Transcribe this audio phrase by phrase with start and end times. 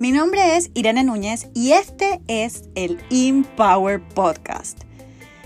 [0.00, 4.82] Mi nombre es Irene Núñez y este es el Empower Podcast.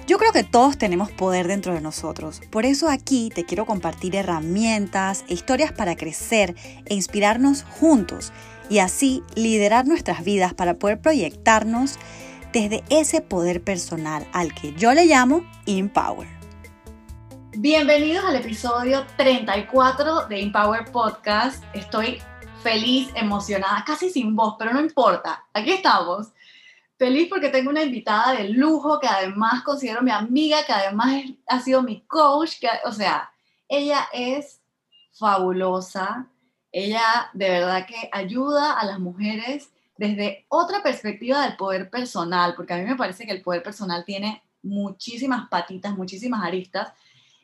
[0.06, 4.14] Yo creo que todos tenemos poder dentro de nosotros, por eso aquí te quiero compartir
[4.14, 6.54] herramientas e historias para crecer
[6.84, 8.30] e inspirarnos juntos
[8.68, 11.98] y así liderar nuestras vidas para poder proyectarnos
[12.52, 16.28] desde ese poder personal al que yo le llamo Empower.
[17.56, 21.64] Bienvenidos al episodio 34 de Empower Podcast.
[21.72, 22.18] Estoy
[22.62, 26.28] feliz, emocionada, casi sin voz, pero no importa, aquí estamos.
[26.96, 31.60] Feliz porque tengo una invitada de lujo que además considero mi amiga, que además ha
[31.60, 33.30] sido mi coach, que, o sea,
[33.68, 34.60] ella es
[35.12, 36.28] fabulosa,
[36.70, 42.74] ella de verdad que ayuda a las mujeres desde otra perspectiva del poder personal, porque
[42.74, 46.92] a mí me parece que el poder personal tiene muchísimas patitas, muchísimas aristas.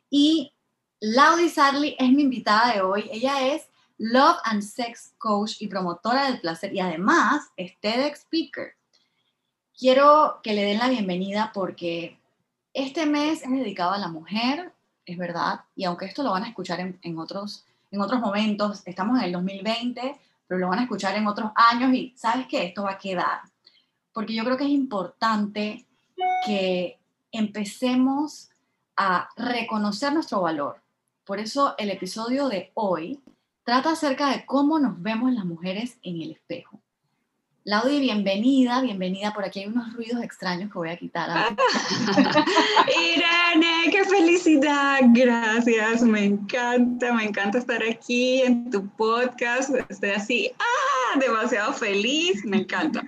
[0.08, 0.52] Y
[1.00, 3.08] Laudi Sarli es mi invitada de hoy.
[3.12, 3.67] Ella es
[3.98, 8.74] Love and Sex Coach y promotora del placer y además es TEDx Speaker.
[9.76, 12.18] Quiero que le den la bienvenida porque
[12.72, 14.72] este mes es dedicado a la mujer,
[15.04, 19.18] es verdad, y aunque esto lo van a escuchar en, otros, en otros momentos, estamos
[19.18, 22.84] en el 2020, pero lo van a escuchar en otros años y sabes que esto
[22.84, 23.40] va a quedar.
[24.12, 25.86] Porque yo creo que es importante
[26.46, 26.98] que
[27.32, 28.48] empecemos
[28.96, 30.80] a reconocer nuestro valor.
[31.24, 33.20] Por eso el episodio de hoy
[33.68, 36.80] trata acerca de cómo nos vemos las mujeres en el espejo.
[37.64, 39.34] Laudi, bienvenida, bienvenida.
[39.34, 41.28] Por aquí hay unos ruidos extraños que voy a quitar.
[43.14, 45.00] Irene, qué felicidad.
[45.08, 49.68] Gracias, me encanta, me encanta estar aquí en tu podcast.
[49.90, 53.04] Estoy así, ah, demasiado feliz, me encanta.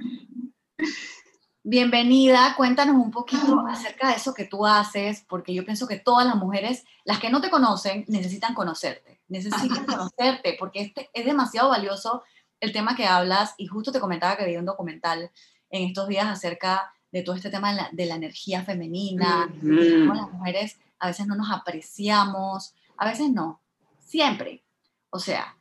[1.63, 6.27] Bienvenida, cuéntanos un poquito acerca de eso que tú haces, porque yo pienso que todas
[6.27, 11.71] las mujeres, las que no te conocen, necesitan conocerte, necesitan conocerte, porque este es demasiado
[11.71, 12.23] valioso
[12.61, 15.31] el tema que hablas, y justo te comentaba que vi un documental
[15.71, 20.79] en estos días acerca de todo este tema de la, energía femenina, cómo las mujeres
[20.99, 23.63] a veces no nos apreciamos, a veces no,
[23.99, 24.63] siempre.
[25.09, 25.57] O sea,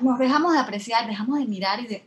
[0.00, 2.04] nos dejamos de apreciar, dejamos de mirar y de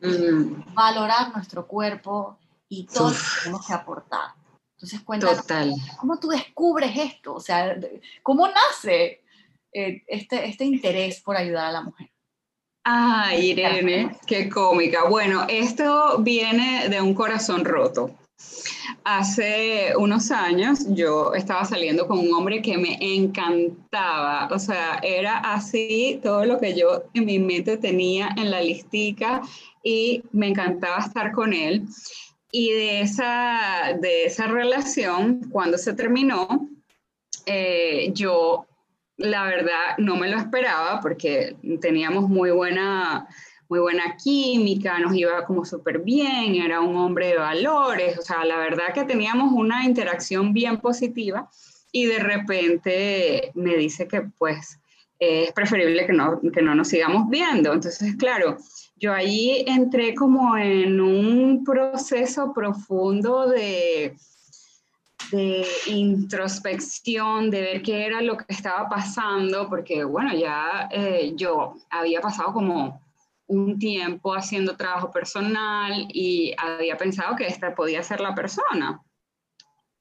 [0.73, 2.37] valorar nuestro cuerpo,
[2.69, 4.31] y todos tenemos que aportar.
[4.75, 5.45] Entonces, cuéntanos,
[5.97, 7.33] ¿cómo tú descubres esto?
[7.33, 7.75] O sea,
[8.21, 9.23] ¿cómo nace
[9.73, 12.09] eh, este, este interés por ayudar a la mujer?
[12.83, 15.09] Ay, Irene, qué cómica.
[15.09, 18.15] Bueno, esto viene de un corazón roto.
[19.03, 25.37] Hace unos años yo estaba saliendo con un hombre que me encantaba, o sea, era
[25.39, 29.41] así todo lo que yo en mi mente tenía en la listica
[29.83, 31.85] y me encantaba estar con él.
[32.51, 36.69] Y de esa, de esa relación, cuando se terminó,
[37.45, 38.65] eh, yo
[39.17, 43.27] la verdad no me lo esperaba porque teníamos muy buena,
[43.67, 48.45] muy buena química, nos iba como súper bien, era un hombre de valores, o sea,
[48.45, 51.49] la verdad que teníamos una interacción bien positiva
[51.91, 54.79] y de repente me dice que pues
[55.19, 57.73] es preferible que no, que no nos sigamos viendo.
[57.73, 58.57] Entonces, claro,
[58.97, 64.15] yo ahí entré como en un proceso profundo de,
[65.31, 71.75] de introspección, de ver qué era lo que estaba pasando, porque bueno, ya eh, yo
[71.89, 73.01] había pasado como
[73.47, 79.01] un tiempo haciendo trabajo personal y había pensado que esta podía ser la persona.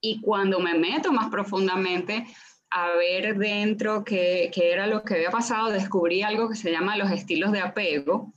[0.00, 2.26] Y cuando me meto más profundamente
[2.70, 6.96] a ver dentro qué, qué era lo que había pasado, descubrí algo que se llama
[6.96, 8.32] los estilos de apego,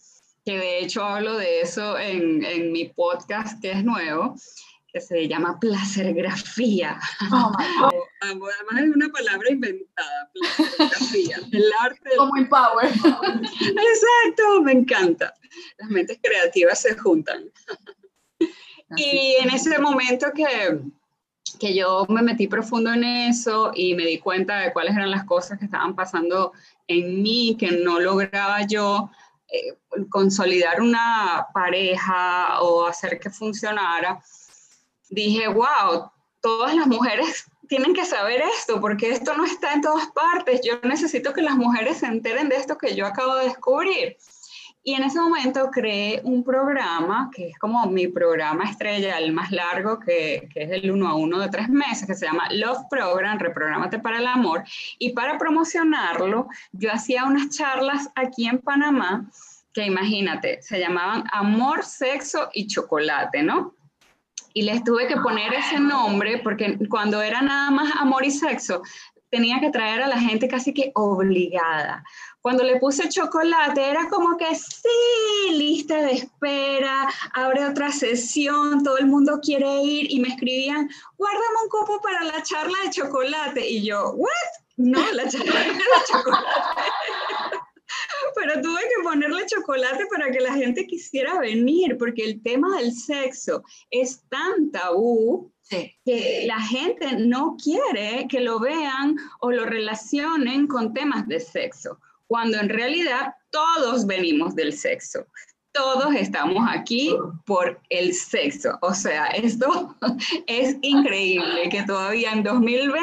[0.46, 4.36] que de hecho hablo de eso en, en mi podcast que es nuevo,
[4.92, 7.00] que se llama placergrafía.
[7.32, 7.52] Oh
[8.22, 12.10] Además es una palabra inventada, placergrafía, el arte.
[12.18, 12.88] Como empower.
[12.88, 15.34] Exacto, me encanta.
[15.78, 17.46] Las mentes creativas se juntan.
[18.96, 20.80] y en ese momento que,
[21.60, 25.26] que yo me metí profundo en eso y me di cuenta de cuáles eran las
[25.26, 26.54] cosas que estaban pasando
[26.88, 29.12] en mí, que no lograba yo
[29.52, 29.78] eh,
[30.10, 34.22] consolidar una pareja o hacer que funcionara,
[35.10, 36.12] dije, wow,
[36.42, 40.62] todas las mujeres tienen que saber esto, porque esto no está en todas partes.
[40.64, 44.18] Yo necesito que las mujeres se enteren de esto que yo acabo de descubrir.
[44.82, 49.52] Y en ese momento creé un programa, que es como mi programa estrella, el más
[49.52, 52.86] largo, que, que, es el uno a uno de tres meses, que se llama Love
[52.90, 54.64] Program, Reprogramate para el Amor.
[54.98, 59.30] Y para promocionarlo, yo hacía unas charlas aquí en Panamá
[59.74, 63.76] que imagínate, se llamaban Amor, Sexo y Chocolate, ¿no?
[64.54, 68.82] Y les tuve que poner ese nombre porque cuando era nada más amor y sexo,
[69.30, 72.04] tenía que traer a la gente casi que obligada.
[72.42, 78.98] Cuando le puse chocolate, era como que sí, lista de espera, abre otra sesión, todo
[78.98, 83.70] el mundo quiere ir y me escribían, guárdame un copo para la charla de chocolate.
[83.70, 84.30] Y yo, ¿what?
[84.78, 85.80] No, la charla de
[86.12, 86.48] chocolate.
[88.36, 92.94] Pero tuve que ponerle chocolate para que la gente quisiera venir, porque el tema del
[92.94, 100.68] sexo es tan tabú que la gente no quiere que lo vean o lo relacionen
[100.68, 105.26] con temas de sexo, cuando en realidad todos venimos del sexo.
[105.72, 107.16] Todos estamos aquí
[107.46, 108.80] por el sexo.
[108.82, 109.96] O sea, esto
[110.48, 113.00] es increíble que todavía en 2020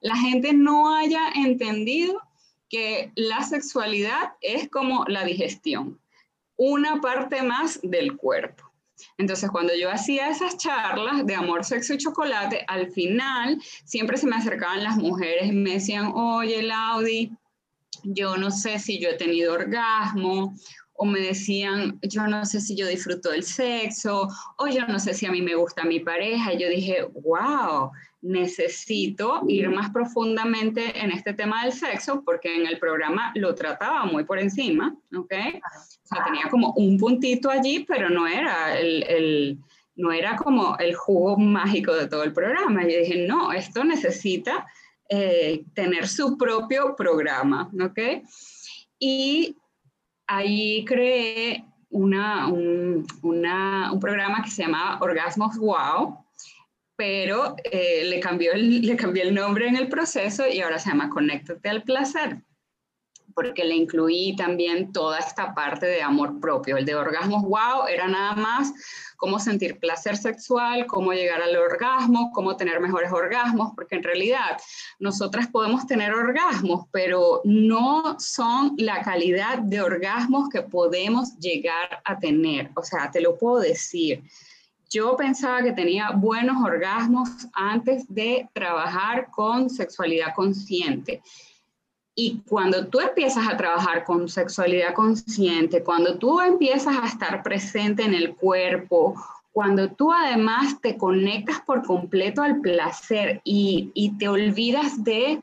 [0.00, 2.20] la gente no haya entendido
[2.68, 6.00] que la sexualidad es como la digestión,
[6.56, 8.70] una parte más del cuerpo.
[9.18, 14.26] Entonces, cuando yo hacía esas charlas de amor, sexo y chocolate, al final siempre se
[14.26, 17.32] me acercaban las mujeres y me decían, oye, Laudi,
[18.04, 20.54] yo no sé si yo he tenido orgasmo,
[20.96, 24.28] o me decían, yo no sé si yo disfruto del sexo,
[24.58, 26.52] o yo no sé si a mí me gusta mi pareja.
[26.52, 27.90] Y yo dije, wow,
[28.24, 34.06] necesito ir más profundamente en este tema del sexo porque en el programa lo trataba
[34.06, 35.30] muy por encima, ¿ok?
[35.30, 39.58] Tenía como un puntito allí, pero no era el,
[39.96, 42.84] no era como el jugo mágico de todo el programa.
[42.84, 44.66] Y dije, no, esto necesita
[45.10, 48.24] eh, tener su propio programa, ¿ok?
[48.98, 49.54] Y
[50.26, 56.23] ahí creé una, un, un programa que se llamaba Orgasmos Wow,
[56.96, 60.90] pero eh, le, cambió el, le cambié el nombre en el proceso y ahora se
[60.90, 62.38] llama Conéctate al Placer,
[63.34, 66.76] porque le incluí también toda esta parte de amor propio.
[66.76, 68.72] El de orgasmos, wow, era nada más
[69.16, 74.58] cómo sentir placer sexual, cómo llegar al orgasmo, cómo tener mejores orgasmos, porque en realidad
[74.98, 82.18] nosotras podemos tener orgasmos, pero no son la calidad de orgasmos que podemos llegar a
[82.18, 82.70] tener.
[82.76, 84.22] O sea, te lo puedo decir
[84.94, 91.20] yo pensaba que tenía buenos orgasmos antes de trabajar con sexualidad consciente.
[92.14, 98.04] Y cuando tú empiezas a trabajar con sexualidad consciente, cuando tú empiezas a estar presente
[98.04, 99.16] en el cuerpo,
[99.50, 105.42] cuando tú además te conectas por completo al placer y, te olvidas de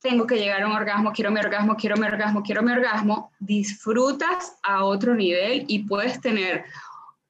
[0.00, 3.32] tengo que llegar a un orgasmo, quiero mi orgasmo, quiero mi orgasmo, quiero mi orgasmo,
[3.40, 6.64] disfrutas a otro nivel y puedes tener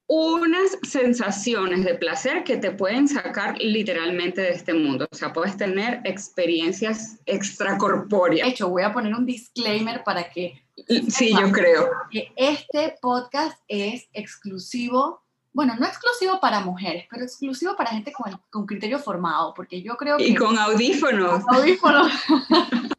[0.06, 5.06] unas sensaciones de placer que te pueden sacar literalmente de este mundo.
[5.10, 8.46] O sea, puedes tener experiencias extracorpóreas.
[8.46, 10.62] De hecho, voy a poner un disclaimer para que...
[11.08, 11.90] Sí, yo creo.
[12.10, 15.22] Que este podcast es exclusivo,
[15.52, 19.96] bueno, no exclusivo para mujeres, pero exclusivo para gente con, con criterio formado, porque yo
[19.96, 20.24] creo que...
[20.24, 21.44] Y con audífonos.
[21.44, 22.12] Con audífonos.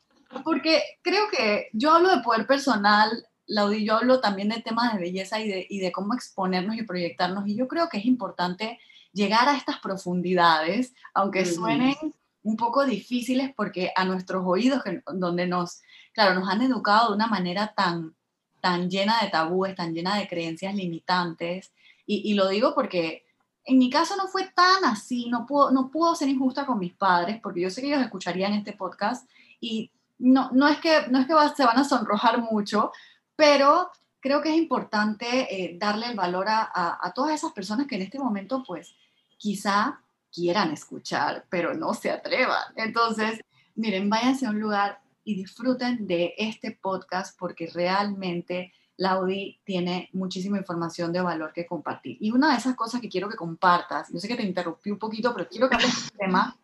[0.44, 3.10] porque creo que yo hablo de poder personal
[3.54, 6.84] Laudi, yo hablo también de temas de belleza y de, y de cómo exponernos y
[6.84, 7.48] proyectarnos.
[7.48, 8.80] Y yo creo que es importante
[9.12, 11.96] llegar a estas profundidades, aunque suenen
[12.42, 14.82] un poco difíciles porque a nuestros oídos,
[15.14, 15.82] donde nos,
[16.14, 18.16] claro, nos han educado de una manera tan,
[18.60, 21.72] tan llena de tabúes, tan llena de creencias limitantes.
[22.06, 23.24] Y, y lo digo porque
[23.66, 26.94] en mi caso no fue tan así, no puedo, no puedo ser injusta con mis
[26.94, 29.30] padres, porque yo sé que ellos escucharían este podcast
[29.62, 32.92] y no, no es que, no es que se van a sonrojar mucho,
[33.36, 33.90] pero
[34.20, 38.20] creo que es importante eh, darle el valor a, todas esas personas que en este
[38.20, 38.96] momento, pues,
[39.38, 40.00] quizá
[40.32, 42.64] quieran escuchar, pero no se atrevan.
[42.76, 43.42] Entonces,
[43.76, 50.58] miren, váyanse a un lugar y disfruten de este podcast porque realmente Laudi tiene muchísima
[50.58, 52.18] información de valor que compartir.
[52.20, 55.00] Y una de esas cosas que quiero que compartas, yo sé que te interrumpí un
[55.00, 56.58] poquito, pero quiero que hables de este tema,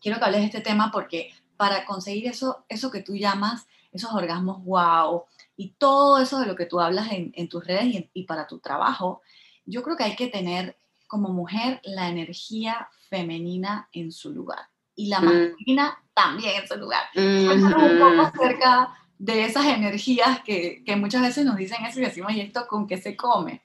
[0.00, 4.12] quiero que hables de este tema porque para conseguir eso, eso que tú llamas esos
[4.12, 5.24] orgasmos wow,
[5.56, 9.22] y todo eso de lo que tú hablas en, tus redes y, para tu trabajo,
[9.64, 14.60] yo creo que hay que tener como mujer la energía femenina en su lugar
[14.94, 15.24] y la mm.
[15.24, 17.02] masculina también en su lugar.
[17.14, 22.40] un poco acerca de esas energías que, muchas veces nos dicen eso y decimos, ¿y
[22.40, 23.62] esto con qué se come?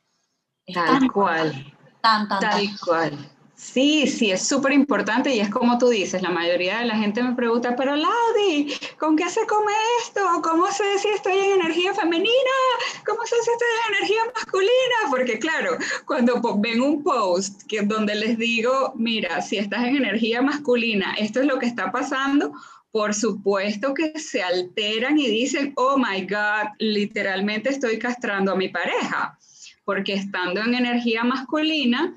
[0.74, 1.74] tal cual.
[2.02, 3.37] Tan, tan, tal cual.
[3.58, 7.24] Sí, sí, es súper importante y es como tú dices, la mayoría de la gente
[7.24, 9.72] me pregunta, pero Laudi, ¿con qué se come
[10.04, 10.22] esto?
[10.44, 12.58] ¿Cómo sé si estoy en energía femenina?
[13.04, 14.96] ¿Cómo sé si estoy en energía masculina?
[15.10, 20.44] Porque claro, cuando ven un post que, donde les digo, mira, si estás en energía
[20.44, 22.54] masculina, esto es lo que está pasando,
[22.92, 28.70] por supuesto que se alteran y dicen, oh my God, literalmente estoy castrando a mi
[28.70, 29.36] pareja,
[29.84, 32.14] porque estando en energía masculina,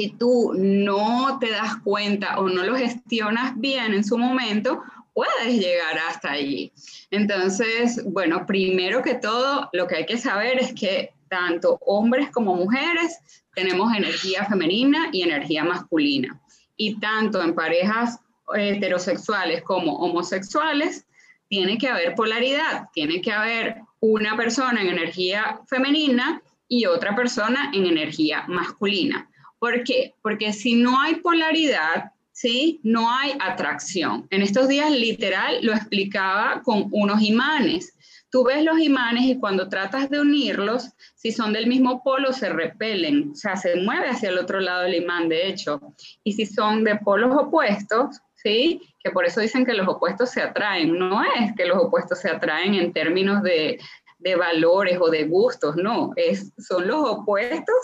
[0.00, 5.60] si tú no te das cuenta o no lo gestionas bien en su momento, puedes
[5.60, 6.72] llegar hasta allí.
[7.10, 12.54] Entonces, bueno, primero que todo, lo que hay que saber es que tanto hombres como
[12.54, 13.18] mujeres
[13.54, 16.40] tenemos energía femenina y energía masculina.
[16.78, 18.20] Y tanto en parejas
[18.54, 21.04] heterosexuales como homosexuales,
[21.48, 27.70] tiene que haber polaridad, tiene que haber una persona en energía femenina y otra persona
[27.74, 29.29] en energía masculina.
[29.60, 30.14] ¿Por qué?
[30.22, 32.80] Porque si no hay polaridad, ¿sí?
[32.82, 34.26] No hay atracción.
[34.30, 37.94] En estos días literal lo explicaba con unos imanes.
[38.30, 42.48] Tú ves los imanes y cuando tratas de unirlos, si son del mismo polo, se
[42.48, 45.80] repelen, o sea, se mueve hacia el otro lado el imán, de hecho.
[46.24, 48.80] Y si son de polos opuestos, ¿sí?
[49.02, 50.96] Que por eso dicen que los opuestos se atraen.
[50.96, 53.78] No es que los opuestos se atraen en términos de,
[54.20, 57.74] de valores o de gustos, no, es, son los opuestos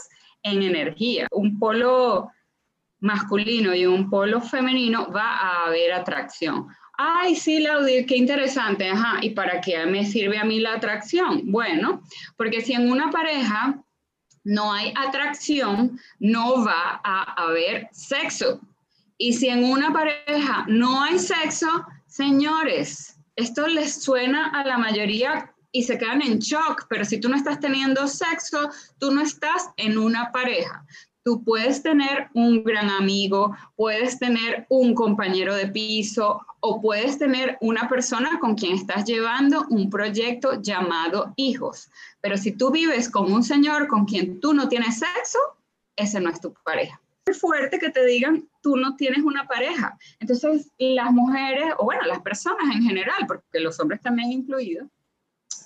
[0.46, 1.26] en energía.
[1.30, 2.30] Un polo
[3.00, 6.66] masculino y un polo femenino va a haber atracción.
[6.98, 8.88] Ay, sí, Laudir, qué interesante.
[8.88, 11.42] Ajá, ¿y para qué me sirve a mí la atracción?
[11.44, 12.02] Bueno,
[12.36, 13.82] porque si en una pareja
[14.44, 18.60] no hay atracción, no va a haber sexo.
[19.18, 21.66] Y si en una pareja no hay sexo,
[22.06, 27.28] señores, esto les suena a la mayoría y se quedan en shock, pero si tú
[27.28, 30.86] no estás teniendo sexo, tú no estás en una pareja.
[31.22, 37.58] Tú puedes tener un gran amigo, puedes tener un compañero de piso o puedes tener
[37.60, 41.90] una persona con quien estás llevando un proyecto llamado hijos.
[42.22, 45.38] Pero si tú vives con un señor con quien tú no tienes sexo,
[45.94, 46.98] ese no es tu pareja.
[47.26, 49.98] Es fuerte que te digan, tú no tienes una pareja.
[50.20, 54.88] Entonces, las mujeres, o bueno, las personas en general, porque los hombres también incluidos,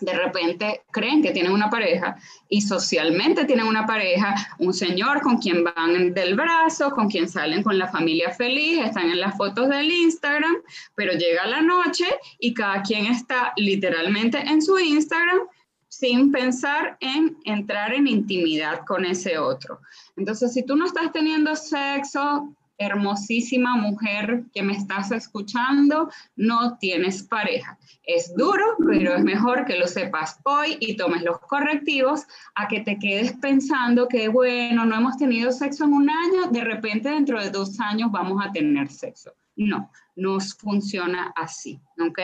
[0.00, 2.16] de repente creen que tienen una pareja
[2.48, 7.62] y socialmente tienen una pareja, un señor con quien van del brazo, con quien salen
[7.62, 10.56] con la familia feliz, están en las fotos del Instagram,
[10.94, 12.06] pero llega la noche
[12.38, 15.40] y cada quien está literalmente en su Instagram
[15.88, 19.80] sin pensar en entrar en intimidad con ese otro.
[20.16, 27.22] Entonces, si tú no estás teniendo sexo, hermosísima mujer que me estás escuchando, no tienes
[27.22, 27.78] pareja.
[28.02, 32.22] Es duro, pero es mejor que lo sepas hoy y tomes los correctivos
[32.54, 36.64] a que te quedes pensando que, bueno, no hemos tenido sexo en un año, de
[36.64, 39.32] repente dentro de dos años vamos a tener sexo.
[39.56, 42.18] No, no funciona así, ¿ok?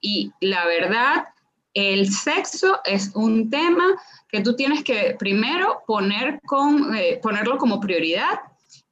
[0.00, 1.24] Y la verdad,
[1.74, 3.84] el sexo es un tema
[4.28, 8.40] que tú tienes que primero poner con, eh, ponerlo como prioridad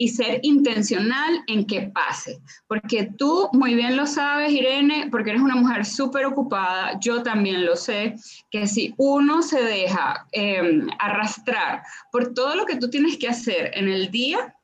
[0.00, 2.40] y ser intencional en que pase.
[2.66, 7.66] Porque tú muy bien lo sabes, Irene, porque eres una mujer súper ocupada, yo también
[7.66, 8.14] lo sé,
[8.50, 13.72] que si uno se deja em, arrastrar por todo lo que tú tienes que hacer
[13.74, 14.56] en el día,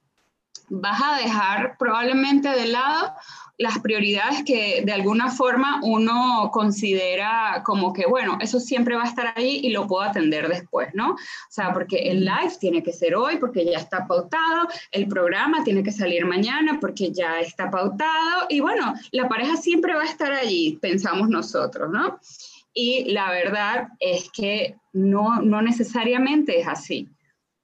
[0.70, 3.12] vas a dejar probablemente de lado
[3.58, 9.08] las prioridades que de alguna forma uno considera como que, bueno, eso siempre va a
[9.08, 11.12] estar ahí y lo puedo atender después, ¿no?
[11.12, 15.64] O sea, porque el live tiene que ser hoy porque ya está pautado, el programa
[15.64, 20.06] tiene que salir mañana porque ya está pautado y bueno, la pareja siempre va a
[20.10, 22.18] estar allí, pensamos nosotros, ¿no?
[22.74, 27.08] Y la verdad es que no, no necesariamente es así.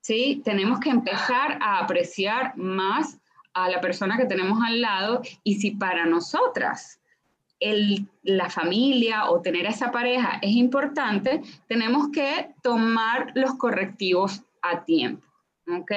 [0.02, 0.42] ¿sí?
[0.44, 3.18] Tenemos que empezar a apreciar más
[3.54, 7.00] a la persona que tenemos al lado y si para nosotras
[7.61, 14.85] el, la familia o tener esa pareja es importante, tenemos que tomar los correctivos a
[14.85, 15.26] tiempo,
[15.68, 15.92] ¿ok?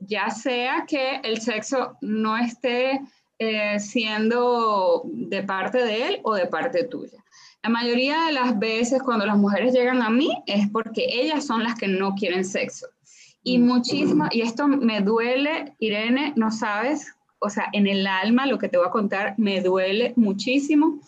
[0.00, 3.00] Ya sea que el sexo no esté
[3.38, 7.22] eh, siendo de parte de él o de parte tuya.
[7.62, 11.62] La mayoría de las veces cuando las mujeres llegan a mí es porque ellas son
[11.62, 12.86] las que no quieren sexo.
[13.42, 13.66] Y mm.
[13.66, 18.68] muchísimo, y esto me duele, Irene, no sabes, o sea, en el alma lo que
[18.68, 21.00] te voy a contar me duele muchísimo.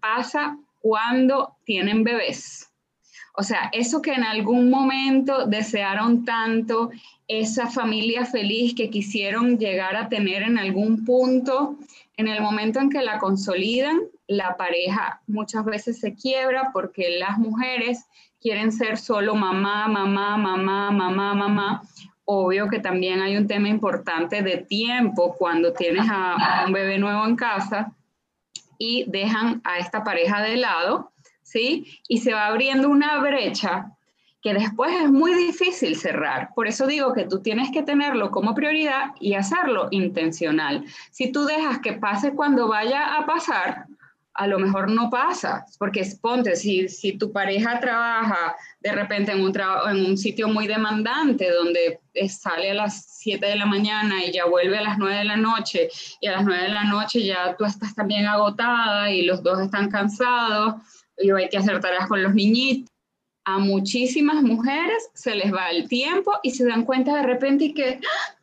[0.00, 2.68] Pasa cuando tienen bebés.
[3.34, 6.90] O sea, eso que en algún momento desearon tanto,
[7.28, 11.76] esa familia feliz que quisieron llegar a tener en algún punto,
[12.16, 17.38] en el momento en que la consolidan, la pareja muchas veces se quiebra porque las
[17.38, 18.06] mujeres
[18.40, 21.82] quieren ser solo mamá, mamá, mamá, mamá, mamá.
[22.24, 27.24] Obvio que también hay un tema importante de tiempo cuando tienes a, un bebé nuevo
[27.24, 27.92] en casa
[28.78, 31.86] y dejan a esta pareja de lado, ¿sí?
[32.08, 33.92] Y se va abriendo una brecha
[34.42, 36.50] que después es muy difícil cerrar.
[36.54, 40.84] Por eso digo que tú tienes que tenerlo como prioridad y hacerlo intencional.
[41.10, 43.86] Si tú dejas que pase cuando vaya a pasar,
[44.36, 49.40] a lo mejor no pasa, porque ponte, si, si tu pareja trabaja de repente en
[49.40, 49.52] un,
[49.90, 54.46] en un sitio muy demandante, donde sale a las 7 de la mañana y ya
[54.46, 55.88] vuelve a las 9 de la noche,
[56.20, 59.60] y a las 9 de la noche ya tú estás también agotada y los dos
[59.60, 60.74] están cansados,
[61.18, 62.90] y hay que hacer tareas con los niñitos,
[63.46, 68.00] a muchísimas mujeres se les va el tiempo y se dan cuenta de repente que,
[68.02, 68.36] ¡ah!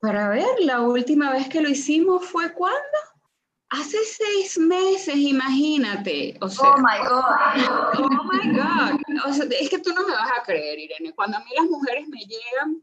[0.00, 3.11] para ver, la última vez que lo hicimos fue cuando?
[3.72, 6.36] Hace seis meses, imagínate.
[6.42, 8.00] O sea, oh my God.
[8.00, 9.00] Oh my God.
[9.26, 11.14] O sea, es que tú no me vas a creer, Irene.
[11.14, 12.82] Cuando a mí las mujeres me llegan,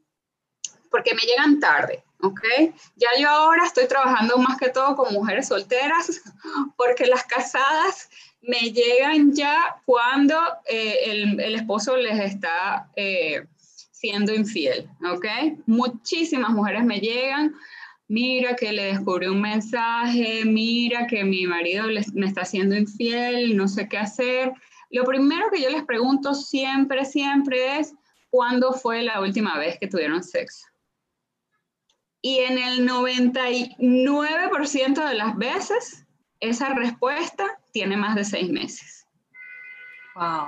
[0.89, 2.41] porque me llegan tarde, ¿ok?
[2.95, 6.21] Ya yo ahora estoy trabajando más que todo con mujeres solteras,
[6.75, 8.09] porque las casadas
[8.41, 13.45] me llegan ya cuando eh, el, el, esposo les está eh,
[13.91, 15.25] siendo infiel, ¿ok?
[15.67, 17.53] Muchísimas mujeres me llegan
[18.09, 23.69] mira que le descubrí un mensaje, mira que mi marido me está haciendo infiel, no
[23.69, 24.51] sé qué hacer.
[24.89, 27.93] Lo primero que yo les pregunto siempre, siempre es,
[28.31, 30.65] ¿cuándo fue la última vez que tuvieron sexo?
[32.21, 36.05] Y en el 99% de las veces,
[36.39, 39.05] esa respuesta tiene más de seis meses.
[40.15, 40.47] Wow.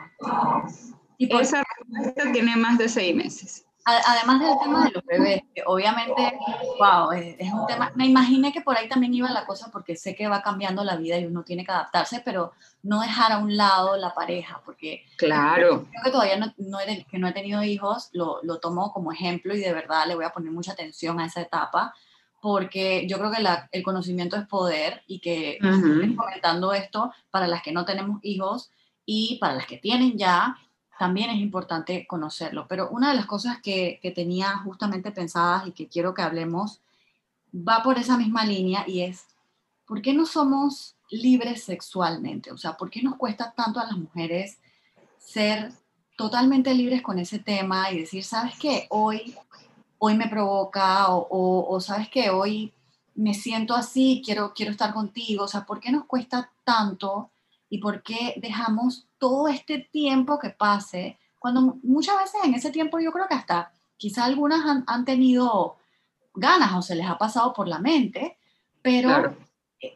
[1.17, 3.67] Y esa respuesta tiene más de seis meses.
[3.83, 6.37] Además del tema de los bebés, que obviamente,
[6.77, 10.15] wow, es, un tema, me imaginé que por ahí también iba la cosa porque sé
[10.15, 13.57] que va cambiando la vida y uno tiene que adaptarse, pero no dejar a un
[13.57, 15.87] lado la pareja, porque claro.
[15.89, 19.11] creo que todavía no, no, he, que no he tenido hijos, lo, lo, tomo como
[19.11, 21.93] ejemplo y de verdad le voy a poner mucha atención a esa etapa,
[22.39, 27.47] porque yo creo que la, el conocimiento es poder y que estoy comentando esto para
[27.47, 28.71] las que no tenemos hijos
[29.05, 30.55] y para las que tienen ya,
[31.01, 32.67] también es importante conocerlo.
[32.67, 36.79] Pero una de las cosas que, que, tenía justamente pensadas y que quiero que hablemos
[37.51, 39.25] va por esa misma línea y es,
[39.87, 42.51] ¿por qué no somos libres sexualmente?
[42.51, 44.59] O sea, ¿por qué nos cuesta tanto a las mujeres
[45.17, 45.71] ser
[46.15, 48.85] totalmente libres con ese tema y decir, ¿sabes qué?
[48.91, 49.35] Hoy,
[49.97, 52.29] hoy me provoca o, ¿sabes qué?
[52.29, 52.73] Hoy
[53.15, 55.45] me siento así, quiero, quiero estar contigo.
[55.45, 57.31] O sea, ¿por qué nos cuesta tanto
[57.71, 62.99] y por qué dejamos todo este tiempo que pase, cuando muchas veces en ese tiempo
[62.99, 65.77] yo creo que hasta quizá algunas han, tenido
[66.33, 68.39] ganas o se les ha pasado por la mente,
[68.81, 69.35] pero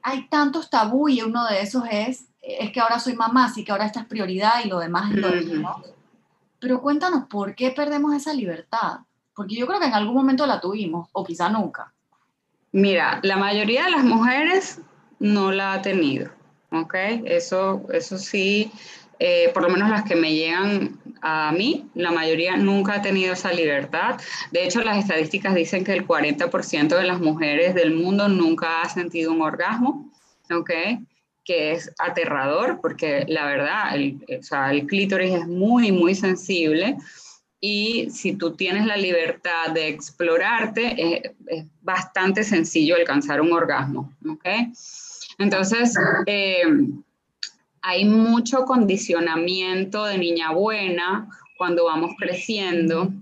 [0.03, 3.71] hay tantos tabú y uno de esos es, es que ahora soy mamá, así que
[3.71, 5.77] ahora esta es prioridad y lo demás es lo demás.
[6.59, 8.99] Pero cuéntanos, ¿por qué perdemos esa libertad?
[9.33, 11.91] Porque yo creo que en algún momento la tuvimos, o quizá nunca.
[12.71, 14.81] Mira, la mayoría de las mujeres
[15.17, 16.29] no la ha tenido.
[16.71, 16.93] ¿ok?
[17.25, 18.71] Eso, eso sí,
[19.19, 23.33] eh, por lo menos las que me llegan a mí, la mayoría nunca ha tenido
[23.33, 24.19] esa libertad.
[24.51, 28.89] De hecho, las estadísticas dicen que el 40% de las mujeres del mundo nunca ha
[28.89, 30.11] sentido un orgasmo,
[30.51, 30.71] ¿ok?
[31.43, 36.97] Que es aterrador porque la verdad, el, o sea, el clítoris es muy, muy sensible
[37.59, 44.13] y si tú tienes la libertad de explorarte, es, es bastante sencillo alcanzar un orgasmo,
[44.29, 44.45] ¿ok?
[45.37, 45.95] Entonces,
[46.27, 46.63] eh,
[47.87, 53.13] hay mucho condicionamiento de niña buena cuando vamos creciendo.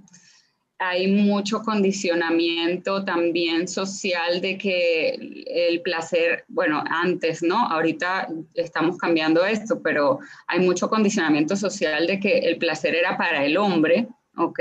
[0.80, 7.67] Hay mucho condicionamiento también social de que el placer, bueno, antes, ¿no?
[7.67, 13.45] Ahorita estamos cambiando esto, pero hay mucho condicionamiento social de que el placer era para
[13.45, 14.60] el hombre, ¿ok?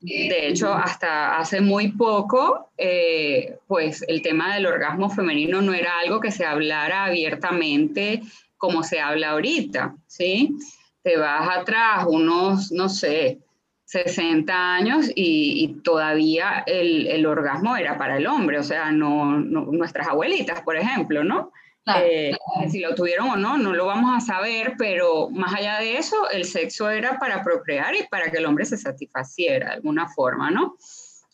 [0.00, 5.98] De hecho, hasta hace muy poco, eh, pues el tema del orgasmo femenino no era
[5.98, 8.20] algo que se hablara abiertamente
[8.56, 10.56] como se habla ahorita, ¿sí?
[11.02, 13.40] Te vas atrás unos, no sé,
[13.84, 20.62] 60 años y, todavía el, orgasmo era para el hombre, o sea, no, nuestras abuelitas,
[20.62, 21.52] por ejemplo, ¿no?
[22.00, 22.34] Eh,
[22.70, 26.30] si lo tuvieron o no, no lo vamos a saber, pero más allá de eso,
[26.30, 30.50] el sexo era para procrear y para que el hombre se satisfaciera de alguna forma,
[30.50, 30.76] ¿no?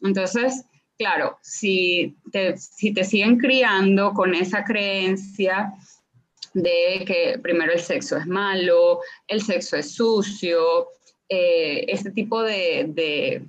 [0.02, 0.64] Entonces,
[0.98, 5.72] claro, si te, si te siguen criando con esa creencia
[6.54, 10.88] de que primero el sexo es malo, el sexo es sucio,
[11.28, 13.46] eh, este tipo de, de,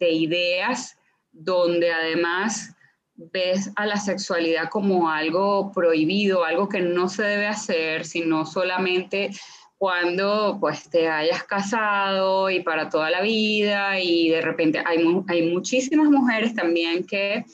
[0.00, 0.96] de ideas
[1.30, 2.74] donde además
[3.14, 9.30] ves a la sexualidad como algo prohibido, algo que no se debe hacer, sino solamente
[9.76, 15.50] cuando pues te hayas casado y para toda la vida y de repente hay, hay
[15.50, 17.44] muchísimas mujeres también que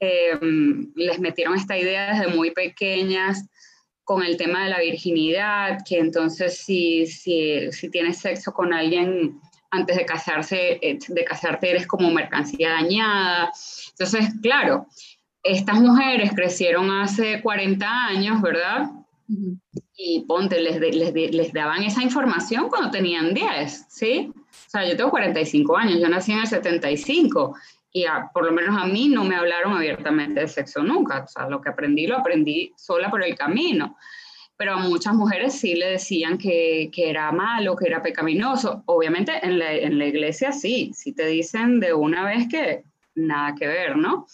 [0.00, 3.44] em, les metieron esta idea desde muy pequeñas
[4.08, 9.38] con el tema de la virginidad, que entonces si, si, si tienes sexo con alguien
[9.70, 13.52] antes de casarse, eh, de casarte eres como mercancía dañada.
[13.90, 14.86] Entonces, claro,
[15.42, 18.86] estas mujeres crecieron hace 40 años, ¿verdad?
[19.94, 24.32] Y ponte, les, les, les, daban esa información cuando tenían 10, ¿sí?
[24.32, 27.54] O sea, yo tengo 45 años, yo nací en el 75
[27.92, 31.24] y por lo menos a mí no me hablaron abiertamente de sexo nunca.
[31.24, 33.96] O sea, lo que aprendí lo aprendí sola por el camino.
[34.56, 38.82] pero a muchas mujeres sí le decían que, que era malo, que era pecaminoso.
[38.86, 42.82] Obviamente en la, en la iglesia sí, sí te dicen de una vez que
[43.14, 44.26] nada que ver, ¿no?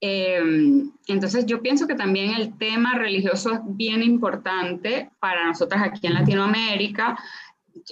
[0.00, 6.06] Em, entonces yo pienso que también el tema religioso es bien importante para nosotras aquí
[6.06, 7.18] en Latinoamérica.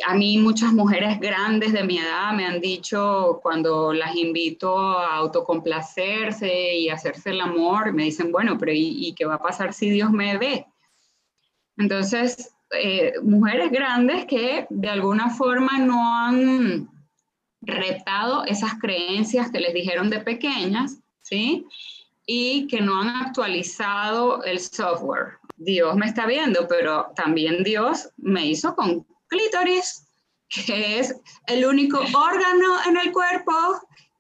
[0.07, 5.17] A mí muchas mujeres grandes de mi edad me han dicho cuando las invito a
[5.17, 9.91] autocomplacerse y hacerse el amor, me dicen, bueno, pero ¿y, qué va a pasar si
[9.91, 10.67] Dios me ve?
[11.77, 16.89] Entonces, eh, mujeres grandes que de alguna forma no han
[17.61, 21.67] retado esas creencias que les dijeron de pequeñas, ¿sí?
[22.27, 25.39] y que no han actualizado el software.
[25.57, 30.07] Dios me está viendo, pero también Dios me hizo con clítoris,
[30.49, 31.15] que es
[31.47, 33.53] el único órgano en el cuerpo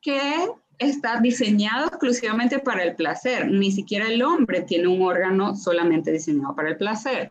[0.03, 0.48] que
[0.79, 3.48] está diseñado exclusivamente para el placer.
[3.48, 7.31] Ni siquiera el hombre tiene un órgano solamente diseñado para el placer.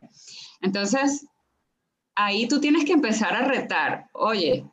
[0.62, 1.26] Entonces,
[2.16, 4.66] ahí tú tienes que empezar a retar, oye,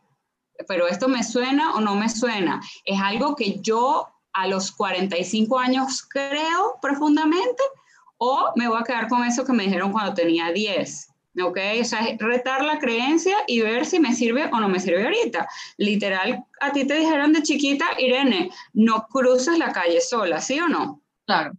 [0.69, 2.61] pero esto me suena o no me suena.
[2.85, 7.63] Es algo que yo a los 45 años creo profundamente
[8.19, 11.09] o me voy a quedar con eso que me dijeron cuando tenía 10.
[11.43, 11.59] ¿Ok?
[11.81, 15.49] O sea, retar la creencia y ver si me sirve o no me sirve ahorita.
[15.77, 20.69] Literal, a ti te dijeron de chiquita, Irene, no cruces la calle sola, ¿sí o
[20.69, 21.03] no?
[21.27, 21.53] Claro.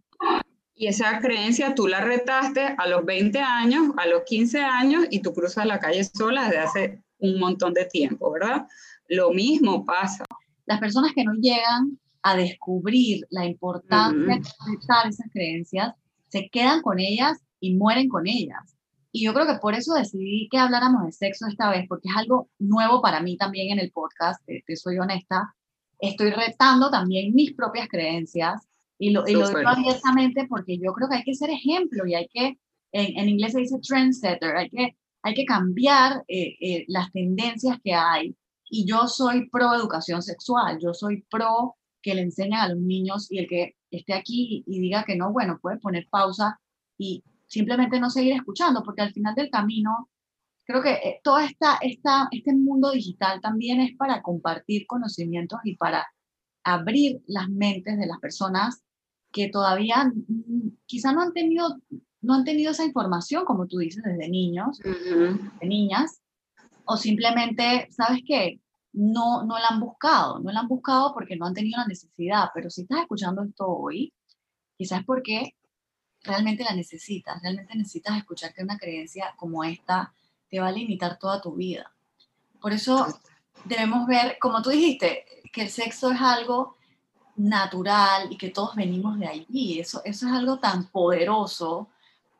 [0.74, 5.20] Y esa creencia tú la retaste a los 20 años, a los 15 años, y
[5.20, 8.66] tú cruzas la calle sola desde hace un montón de tiempo, ¿verdad?
[9.08, 10.24] Lo mismo pasa.
[10.66, 15.94] Las personas que no llegan a descubrir la importancia de aceptar esas creencias,
[16.28, 18.71] se quedan con ellas y mueren con ellas.
[19.14, 22.16] Y yo creo que por eso decidí que habláramos de sexo esta vez, porque es
[22.16, 25.54] algo nuevo para mí también en el podcast, te, soy honesta.
[25.98, 28.66] Estoy retando también mis propias creencias
[28.98, 32.14] y lo, y lo digo abiertamente porque yo creo que hay que ser ejemplo y
[32.14, 32.58] hay que,
[32.92, 37.92] en, inglés se dice trendsetter, hay que, hay que cambiar eh, eh, las tendencias que
[37.92, 38.34] hay.
[38.70, 43.30] Y yo soy pro educación sexual, yo soy pro que le enseñan a los niños
[43.30, 46.58] y el que esté aquí y diga que no, bueno, puede poner pausa
[46.96, 50.08] y simplemente no seguir escuchando, porque al final del camino,
[50.64, 55.76] creo que eh, todo esta, esta, este mundo digital también es para compartir conocimientos y
[55.76, 56.06] para
[56.64, 58.82] abrir las mentes de las personas
[59.30, 60.10] que todavía
[60.86, 61.78] quizá no han tenido
[62.22, 66.22] no han tenido esa información, como tú dices, desde niños, de niñas,
[66.84, 68.60] o simplemente, ¿sabes qué?
[68.92, 72.50] no, no la han buscado, no la han buscado porque no han tenido la necesidad,
[72.54, 74.12] pero si estás escuchando esto hoy,
[74.76, 75.54] quizás porque
[76.22, 80.12] realmente la necesitas, realmente necesitas escuchar que una creencia como esta
[80.48, 81.92] te va a limitar toda tu vida.
[82.60, 83.06] Por eso
[83.64, 86.76] debemos ver, como tú dijiste, que el sexo es algo
[87.36, 89.80] natural y que todos venimos de allí.
[89.80, 91.88] Eso, eso es algo tan poderoso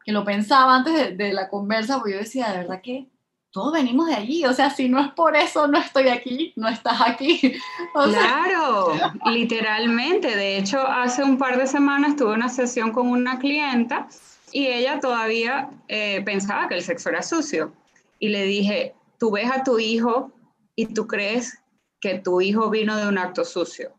[0.05, 3.09] que lo pensaba antes de, de la conversa, porque yo decía, de verdad que
[3.53, 6.69] todos venimos de allí, o sea, si no es por eso, no estoy aquí, no
[6.69, 7.55] estás aquí.
[7.93, 8.95] claro,
[9.27, 10.35] literalmente.
[10.35, 14.09] De hecho, hace un par de semanas tuve una sesión con una clienta
[14.53, 17.75] y ella todavía eh, pensaba que el sexo era sucio.
[18.19, 20.33] Y le dije, tú ves a tu hijo
[20.75, 21.59] y tú crees
[22.01, 23.93] que tu hijo vino de un acto sucio.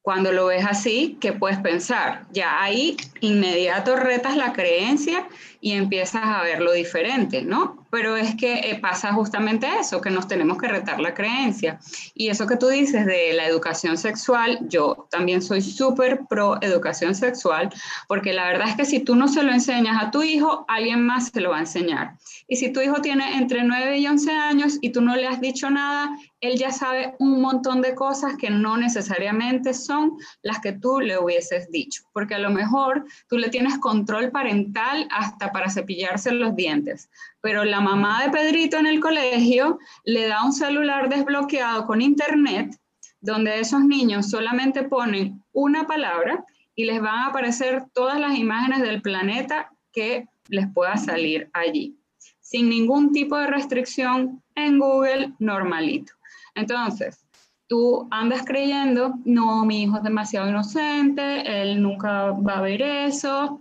[0.00, 2.26] Cuando lo ves así, ¿qué puedes pensar?
[2.32, 5.28] Ya ahí inmediato retas la creencia
[5.60, 7.79] y empiezas a ver lo diferente, ¿no?
[7.90, 11.78] Pero es que eh, pasa justamente eso, que nos tenemos que retar la creencia.
[12.14, 17.14] Y eso que tú dices de la educación sexual, yo también soy súper pro educación
[17.14, 17.70] sexual,
[18.08, 21.04] porque la verdad es que si tú no se lo enseñas a tu hijo, alguien
[21.04, 22.16] más se lo va a enseñar.
[22.48, 25.40] Y si tu hijo tiene entre 9 y 11 años y tú no le has
[25.40, 30.72] dicho nada, él ya sabe un montón de cosas que no necesariamente son las que
[30.72, 35.70] tú le hubieses dicho, porque a lo mejor tú le tienes control parental hasta para
[35.70, 41.08] cepillarse los dientes, pero la mamá de Pedrito en el colegio le da un celular
[41.08, 42.76] desbloqueado con internet
[43.20, 48.80] donde esos niños solamente ponen una palabra y les van a aparecer todas las imágenes
[48.80, 51.96] del planeta que les pueda salir allí,
[52.40, 56.12] sin ningún tipo de restricción en Google normalito.
[56.54, 57.26] Entonces,
[57.66, 63.60] tú andas creyendo, no, mi hijo es demasiado inocente, él nunca va a ver eso,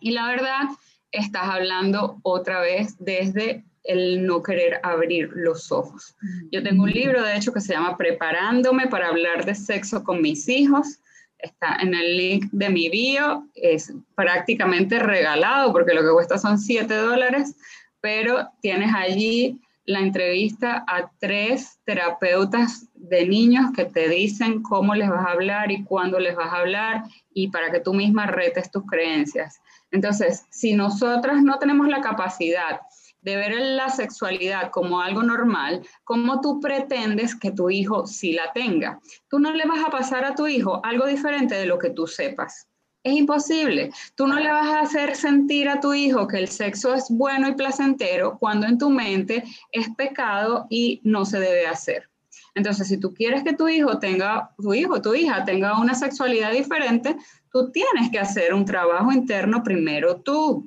[0.00, 0.68] y la verdad
[1.14, 6.16] estás hablando otra vez desde el no querer abrir los ojos.
[6.50, 10.20] Yo tengo un libro, de hecho, que se llama Preparándome para hablar de sexo con
[10.22, 11.00] mis hijos.
[11.38, 16.58] Está en el link de mi bio, es prácticamente regalado porque lo que cuesta son
[16.58, 17.54] 7 dólares,
[18.00, 25.08] pero tienes allí la entrevista a tres terapeutas de niños que te dicen cómo les
[25.08, 28.70] vas a hablar y cuándo les vas a hablar y para que tú misma retes
[28.70, 29.60] tus creencias.
[29.90, 32.80] Entonces, si nosotras no tenemos la capacidad
[33.20, 38.52] de ver la sexualidad como algo normal, ¿cómo tú pretendes que tu hijo sí la
[38.52, 39.00] tenga?
[39.28, 42.06] Tú no le vas a pasar a tu hijo algo diferente de lo que tú
[42.06, 42.68] sepas.
[43.04, 43.92] Es imposible.
[44.14, 47.48] Tú no le vas a hacer sentir a tu hijo que el sexo es bueno
[47.48, 52.08] y placentero cuando en tu mente es pecado y no se debe hacer.
[52.54, 56.52] Entonces, si tú quieres que tu hijo tenga, tu hijo, tu hija tenga una sexualidad
[56.52, 57.14] diferente,
[57.52, 60.66] tú tienes que hacer un trabajo interno primero tú.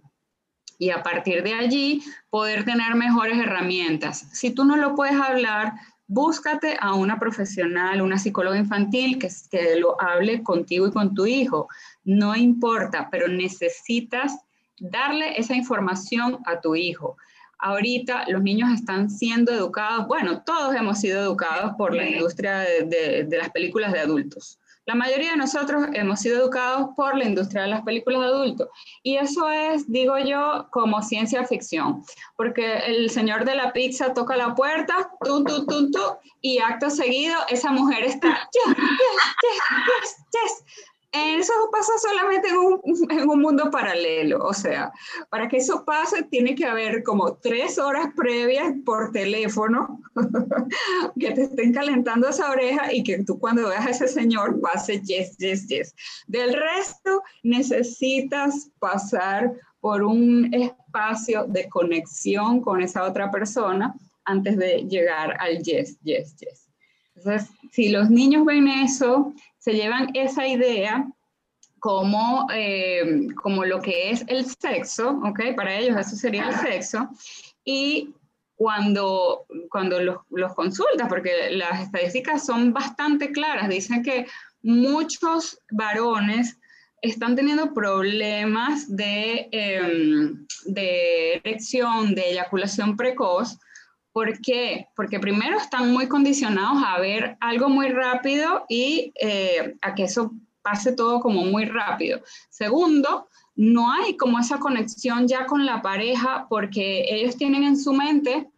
[0.78, 4.28] Y a partir de allí, poder tener mejores herramientas.
[4.32, 5.74] Si tú no lo puedes hablar,
[6.08, 11.26] búscate a una profesional, una psicóloga infantil que, que lo hable contigo y con tu
[11.26, 11.68] hijo.
[12.04, 14.38] No importa, pero necesitas
[14.80, 17.18] darle esa información a tu hijo.
[17.60, 23.26] Ahorita los niños están siendo educados, bueno, todos hemos sido educados por la industria de,
[23.28, 24.60] de las películas de adultos.
[24.88, 28.70] La mayoría de nosotros hemos sido educados por la industria de las películas de adultos.
[29.04, 32.06] Y eso es, digo yo, como ciencia ficción.
[32.38, 36.90] Porque el señor de la pizza toca la puerta, tum, tum, tum, tum, y acto
[36.90, 38.50] seguido esa mujer está,
[41.40, 44.92] eso pasa solamente en un, en un, mundo paralelo, o sea,
[45.30, 50.02] para que eso pase tiene que haber como tres horas previas por teléfono
[51.20, 55.02] que te estén calentando esa oreja y que tú cuando veas a ese señor pase
[55.02, 55.96] yes, yes, yes.
[56.28, 63.94] Del resto necesitas pasar por un espacio de conexión con esa otra persona
[64.26, 66.67] antes de llegar al yes, yes, yes.
[67.18, 71.08] Entonces, si los niños ven eso, se llevan esa idea
[71.80, 75.56] como, eh, como lo que es el sexo, ¿ok?
[75.56, 77.10] Para ellos eso sería el sexo.
[77.66, 78.14] Y
[78.56, 84.28] cuando, cuando los, los consultas, porque las estadísticas son bastante claras, dicen que
[84.62, 86.60] muchos varones
[87.02, 93.60] están teniendo problemas de, em, de erección, de eyaculación precoz,
[94.18, 94.88] ¿Por qué?
[94.96, 100.32] Porque primero están muy condicionados a ver algo muy rápido y eh, a que eso
[100.64, 102.22] pase todo como muy rápido.
[102.50, 107.94] Segundo, no hay como esa conexión ya con la pareja porque ellos tienen en su
[107.94, 108.50] mente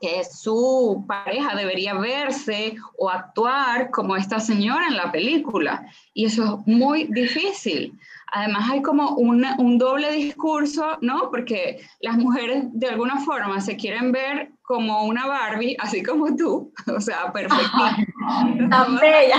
[0.00, 5.86] que su pareja debería verse o actuar como esta señora en la película.
[6.14, 7.98] Y eso es muy difícil.
[8.32, 11.30] Además hay como un doble discurso, ¿no?
[11.30, 16.72] Porque las mujeres de alguna forma se quieren ver como una Barbie, así como tú,
[16.94, 17.96] o sea, perfecta.
[18.70, 19.38] Tan bella.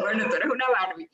[0.00, 1.08] bueno, tú eres una Barbie,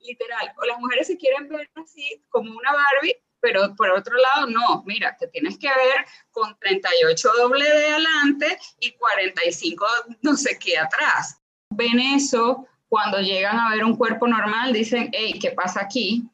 [0.00, 0.52] literal.
[0.60, 4.82] O las mujeres se quieren ver así como una Barbie, pero por otro lado, no,
[4.86, 9.86] mira, te tienes que ver con 38 doble de adelante y 45
[10.22, 11.40] no sé qué atrás.
[11.70, 16.24] Ven eso cuando llegan a ver un cuerpo normal, dicen, hey, ¿qué pasa aquí?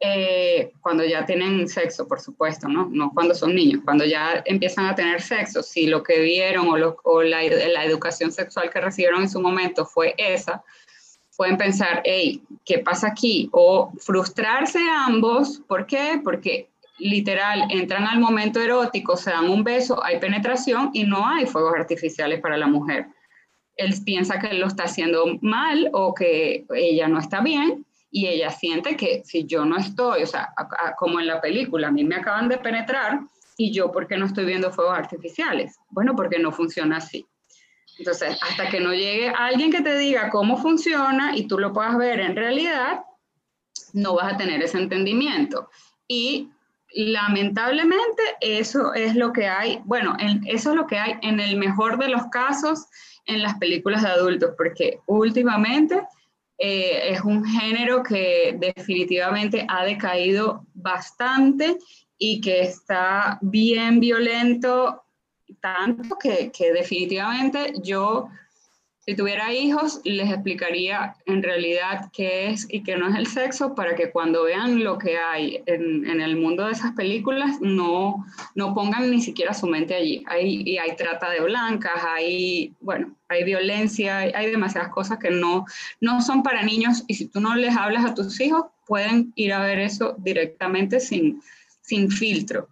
[0.00, 2.88] Eh, cuando ya tienen sexo, por supuesto, ¿no?
[2.90, 6.96] No cuando son niños, cuando ya empiezan a tener sexo, si lo que vieron o,
[7.02, 10.62] o la, la, educación sexual que recibieron en su momento fue esa,
[11.38, 13.48] pueden pensar, hey, ¿qué pasa aquí?
[13.52, 16.20] O frustrarse ambos, ¿por qué?
[16.22, 21.46] Porque literal entran al momento erótico, se dan un beso, hay penetración y no hay
[21.46, 23.06] fuegos artificiales para la mujer
[23.78, 28.26] él piensa que él lo está haciendo mal o que ella no está bien y
[28.26, 30.52] ella siente que si yo no estoy, o sea,
[30.98, 33.20] como en la película, a mí me acaban de penetrar
[33.56, 35.78] y yo, ¿por qué no estoy viendo fuegos artificiales?
[35.90, 37.24] Bueno, porque no funciona así.
[37.98, 41.98] Entonces, hasta que no llegue alguien que te diga cómo funciona y tú lo puedas
[41.98, 43.00] ver en realidad,
[43.92, 45.68] no vas a tener ese entendimiento.
[46.06, 46.48] Y
[46.94, 51.98] lamentablemente eso es lo que hay, bueno, eso es lo que hay en el mejor
[51.98, 52.86] de los casos
[53.26, 56.02] en las películas de adultos, porque últimamente
[56.56, 61.78] eh, es un género que definitivamente ha decaído bastante
[62.16, 65.04] y que está bien violento,
[65.60, 68.28] tanto que, que definitivamente yo
[69.08, 73.74] si tuviera hijos, les explicaría en realidad qué es y qué no es el sexo
[73.74, 78.26] para que cuando vean lo que hay en, en el mundo de esas películas no,
[78.54, 80.22] no pongan ni siquiera su mente allí.
[80.26, 85.30] Hay, y hay trata de blancas, hay, bueno, hay violencia, hay, hay demasiadas cosas que
[85.30, 85.64] no,
[86.02, 89.54] no son para niños y si tú no les hablas a tus hijos, pueden ir
[89.54, 91.40] a ver eso directamente sin,
[91.80, 92.68] sin filtro.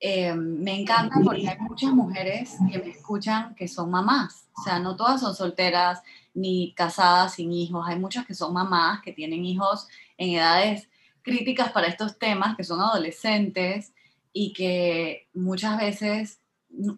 [0.00, 4.48] Eh, me encanta porque hay muchas mujeres que me escuchan que son mamás.
[4.56, 6.02] O sea, no todas son solteras
[6.34, 7.84] ni casadas sin hijos.
[7.86, 10.88] Hay muchas que son mamás, que tienen hijos en edades
[11.22, 13.92] críticas para estos temas, que son adolescentes
[14.32, 16.40] y que muchas veces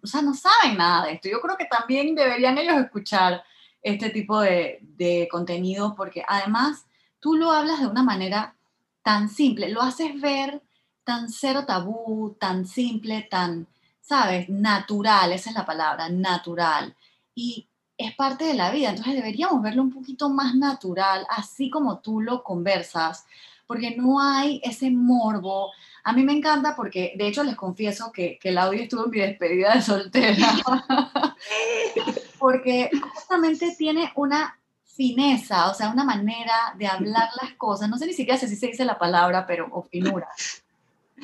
[0.02, 1.28] o sea, no saben nada de esto.
[1.28, 3.42] Yo creo que también deberían ellos escuchar
[3.82, 6.86] este tipo de, de contenido porque además
[7.18, 8.56] tú lo hablas de una manera
[9.02, 10.62] tan simple, lo haces ver
[11.10, 13.66] tan cero tabú, tan simple, tan,
[14.00, 14.48] ¿sabes?
[14.48, 16.94] Natural, esa es la palabra, natural.
[17.34, 17.66] Y
[17.98, 22.20] es parte de la vida, entonces deberíamos verlo un poquito más natural, así como tú
[22.20, 23.26] lo conversas,
[23.66, 25.72] porque no hay ese morbo.
[26.04, 29.10] A mí me encanta porque, de hecho, les confieso que, que el audio estuvo en
[29.10, 30.46] mi despedida de soltera,
[32.38, 38.06] porque justamente tiene una fineza, o sea, una manera de hablar las cosas, no sé
[38.06, 40.28] ni siquiera si se dice la palabra, pero, o finura,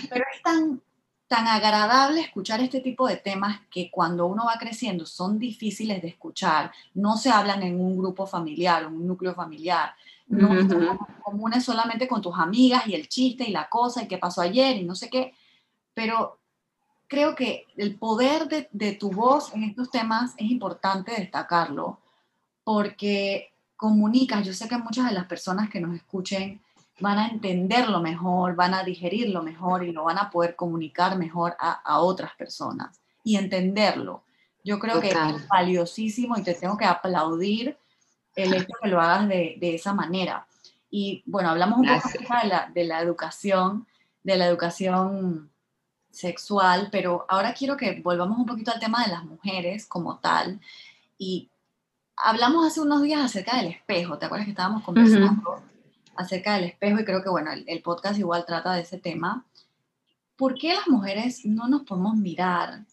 [0.09, 0.81] pero es tan,
[1.29, 6.09] tan agradable escuchar este tipo de temas que cuando uno va creciendo son difíciles de
[6.09, 9.95] escuchar, no se hablan en un grupo familiar, un núcleo familiar,
[10.29, 14.19] no son comunes solamente con tus amigas y el chiste y la cosa y qué
[14.19, 15.35] pasó ayer y no sé qué,
[15.95, 16.39] pero
[17.09, 21.99] creo que el poder de, de tu voz en estos temas es importante destacarlo
[22.65, 26.61] porque comunicas, yo sé que muchas de las personas que nos escuchen
[27.01, 31.57] van a entenderlo mejor, van a digerirlo mejor y lo van a poder comunicar mejor
[31.59, 34.23] a, otras personas y entenderlo.
[34.65, 37.77] Yo creo que es valiosísimo y te tengo que aplaudir
[38.35, 40.47] el hecho que lo hagas de, esa manera.
[40.91, 42.09] Y bueno, hablamos un poco
[42.43, 43.87] de la, de la educación,
[44.23, 45.51] de la educación
[46.11, 50.61] sexual, pero ahora quiero que volvamos un poquito al tema de las mujeres como tal.
[51.19, 51.51] Y
[52.17, 55.63] hablamos hace unos días acerca del espejo, ¿te acuerdas que estábamos conversando
[56.17, 57.01] acerca del espejo?
[57.01, 59.47] Y creo que, bueno, el, podcast igual trata de ese tema.
[60.37, 62.85] ¿Por qué las mujeres no nos podemos mirar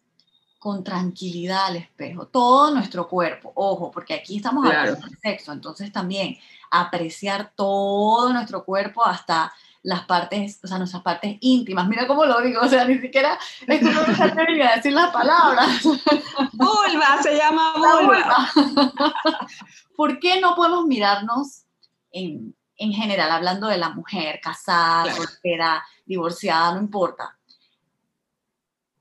[0.59, 2.27] con tranquilidad al espejo?
[2.27, 6.37] Todo nuestro cuerpo, ojo, porque aquí estamos hablando de sexo, entonces también
[6.71, 9.51] apreciar todo nuestro cuerpo hasta
[9.83, 11.87] las partes, o sea, nuestras partes íntimas.
[11.87, 15.11] Mira cómo lo digo, o sea, ni siquiera es que no me a decir las
[15.11, 15.83] palabras.
[16.53, 18.49] Vulva, se llama vulva.
[19.95, 21.65] ¿Por qué no podemos mirarnos
[22.11, 27.37] en, en general, hablando de la mujer, casada, soltera, divorciada, no importa?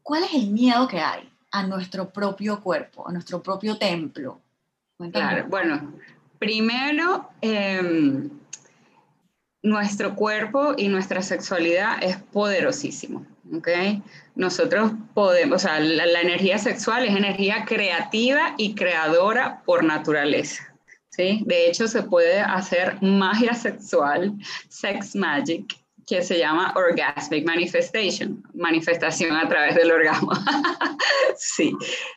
[0.03, 4.41] ¿Cuál es el miedo que hay a nuestro propio cuerpo, a nuestro propio templo?
[5.11, 5.93] Claro, bueno,
[6.39, 8.29] primero, eh,
[9.63, 13.69] nuestro cuerpo y nuestra sexualidad es poderosísimo, ¿ok?
[14.35, 20.72] Nosotros podemos, o sea, la, energía sexual es energía creativa y creadora por naturaleza,
[21.17, 21.43] ¿sí?
[21.47, 24.35] De hecho, se puede hacer magia sexual,
[24.69, 30.33] sex magic, que se llama orgasmic manifestation, manifestación a través del orgasmo.
[31.37, 31.77] sí,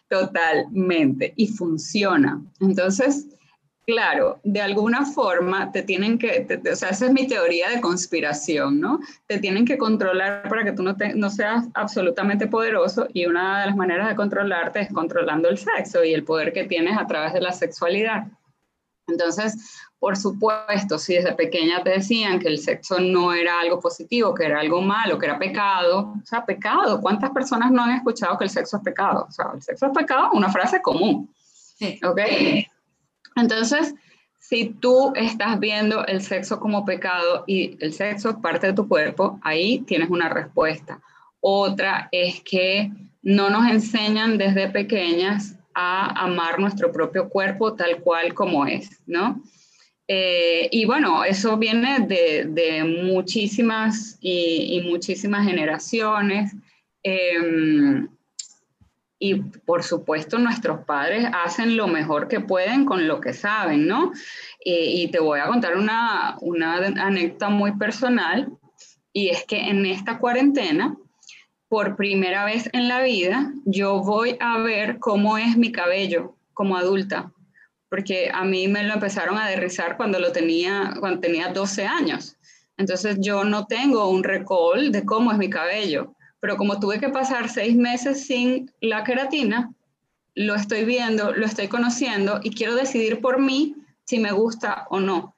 [0.09, 2.41] totalmente, y funciona.
[2.59, 3.27] Entonces,
[3.87, 8.79] Claro, de alguna forma te tienen que, o sea, esa es mi teoría de conspiración,
[8.79, 8.99] ¿no?
[9.27, 13.67] Te tienen que controlar para que tú no, no seas absolutamente poderoso y una de
[13.67, 17.33] las maneras de controlarte es controlando el sexo y el poder que tienes a través
[17.33, 18.25] de la sexualidad.
[19.07, 24.33] Entonces, por supuesto, si desde pequeña te decían que el sexo no era algo positivo,
[24.33, 28.37] que era algo malo, que era pecado, o sea, pecado, ¿cuántas personas no han escuchado
[28.37, 29.25] que el sexo es pecado?
[29.27, 31.31] O sea, el sexo es pecado, una frase común.
[31.77, 31.99] Sí.
[32.03, 32.19] ¿Ok?
[33.35, 33.93] Entonces,
[34.39, 38.87] si tú estás viendo el sexo como pecado y el sexo es parte de tu
[38.87, 41.01] cuerpo, ahí tienes una respuesta.
[41.41, 42.91] Otra es que
[43.21, 49.43] no nos enseñan desde pequeñas a amar nuestro propio cuerpo tal cual como es, ¿no?
[50.07, 56.55] Eh, y bueno, eso viene de, muchísimas y, muchísimas generaciones.
[57.03, 58.07] Em,
[59.17, 64.11] y por supuesto nuestros padres hacen lo mejor que pueden con lo que saben, ¿no?
[64.63, 68.49] Y, te voy a contar una, una anécdota muy personal,
[69.13, 70.97] y es que en esta cuarentena,
[71.67, 76.77] por primera vez en la vida, yo voy a ver cómo es mi cabello como
[76.77, 77.31] adulta,
[77.89, 82.37] porque a mí me lo empezaron a derrizar cuando lo tenía, cuando tenía 12 años.
[82.77, 87.09] Entonces yo no tengo un recall de cómo es mi cabello pero como tuve que
[87.09, 89.73] pasar seis meses sin la queratina,
[90.35, 94.99] lo estoy viendo, lo estoy conociendo y quiero decidir por mí si me gusta o
[94.99, 95.34] no.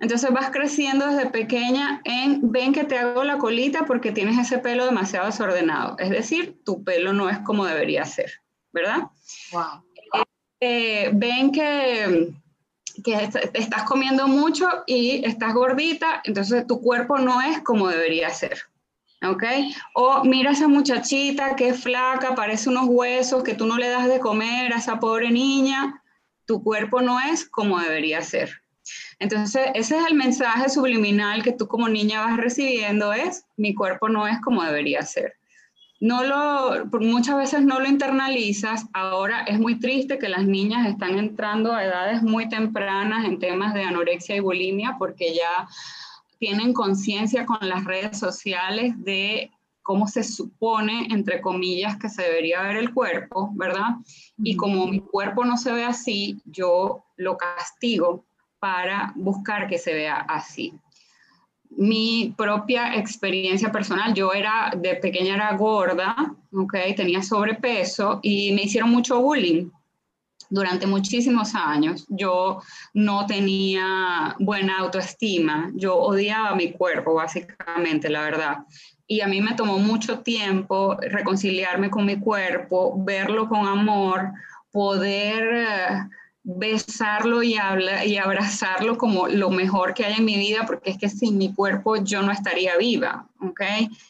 [0.00, 4.58] Entonces vas creciendo desde pequeña en, ven que te hago la colita porque tienes ese
[4.58, 5.96] pelo demasiado desordenado.
[5.98, 8.42] Es decir, tu pelo no es como debería ser,
[8.72, 9.08] ¿verdad?
[9.52, 9.84] Wow.
[10.60, 12.32] Eh, ven que,
[13.04, 18.58] que estás comiendo mucho y estás gordita, entonces tu cuerpo no es como debería ser.
[19.26, 19.42] ¿ok?
[19.94, 24.08] O mira esa muchachita que es flaca, parece unos huesos que tú no le das
[24.08, 26.02] de comer a esa pobre niña,
[26.46, 28.63] tu cuerpo no es como debería ser.
[29.18, 34.08] Entonces, ese es el mensaje subliminal que tú como niña vas recibiendo, es mi cuerpo
[34.08, 35.34] no es como debería ser.
[36.00, 38.86] no lo, muchas veces no lo internalizas.
[38.92, 43.72] Ahora es muy triste que las niñas están entrando a edades muy tempranas en temas
[43.74, 45.66] de anorexia y bulimia porque ya
[46.38, 49.50] tienen conciencia con las redes sociales de
[49.84, 53.96] cómo se supone, entre comillas, que se debería ver el cuerpo, ¿verdad?
[54.38, 58.24] Y como mi cuerpo no se ve así, yo lo castigo
[58.64, 60.72] para buscar que se vea así
[61.76, 64.14] mi propia experiencia personal.
[64.14, 66.74] Yo era, de pequeña era gorda, ¿ok?
[66.96, 69.68] Tenía sobrepeso y me hicieron mucho bullying
[70.48, 72.06] durante muchísimos años.
[72.08, 72.62] Yo
[72.94, 78.58] no tenía buena autoestima, yo odiaba mi cuerpo, básicamente, la verdad.
[79.06, 84.32] Y a mí me tomó mucho tiempo reconciliarme con mi cuerpo, verlo con amor,
[84.70, 86.08] poder...
[86.46, 90.98] Besarlo y, habla, y abrazarlo como lo mejor que hay en mi vida, porque es
[90.98, 93.62] que sin mi cuerpo yo no estaría viva, ¿ok?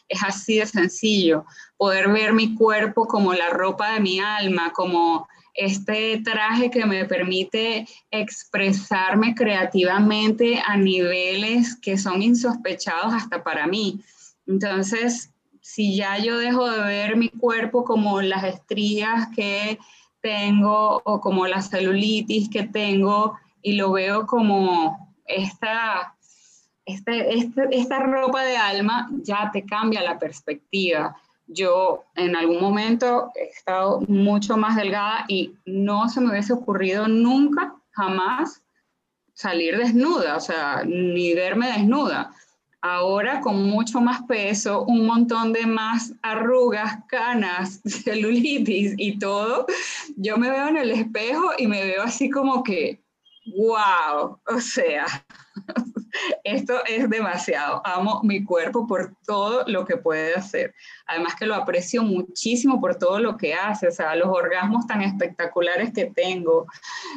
[0.09, 1.45] Es así de sencillo.
[1.77, 7.05] Poder ver mi cuerpo como la ropa de mi alma, como este traje que me
[7.05, 14.01] permite expresarme creativamente a niveles que son insospechados hasta para mí.
[14.45, 15.31] Entonces,
[15.61, 19.79] si ya yo dejo de ver mi cuerpo como las estrías que
[20.25, 26.15] tengo o como la celulitis que tengo y lo veo como esta,
[26.83, 31.15] este, este, esta ropa de alma, ya te cambia la perspectiva.
[31.45, 37.07] Yo en algún momento he estado mucho más delgada y no se me hubiese ocurrido
[37.07, 38.63] nunca, jamás,
[39.35, 42.33] salir desnuda, o sea, ni verme desnuda
[42.85, 49.65] ahora con mucho más peso, un montón de más arrugas, canas, celulitis y todo,
[50.15, 53.03] yo me veo en el espejo y me veo así como que,
[53.57, 55.05] wow, o sea,
[56.43, 57.81] esto es demasiado.
[57.85, 60.73] Amo mi cuerpo por todo lo que puede hacer.
[61.07, 65.01] Además que lo aprecio muchísimo por todo lo que hace, o sea, los orgasmos tan
[65.01, 66.67] espectaculares que tengo,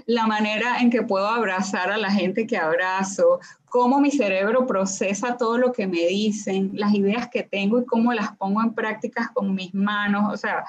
[0.06, 5.36] la manera en que puedo abrazar a la gente que abrazo, cómo mi cerebro procesa
[5.36, 9.30] todo lo que me dicen, las ideas que tengo y cómo las pongo en prácticas
[9.32, 10.32] con mis manos.
[10.32, 10.64] O sea,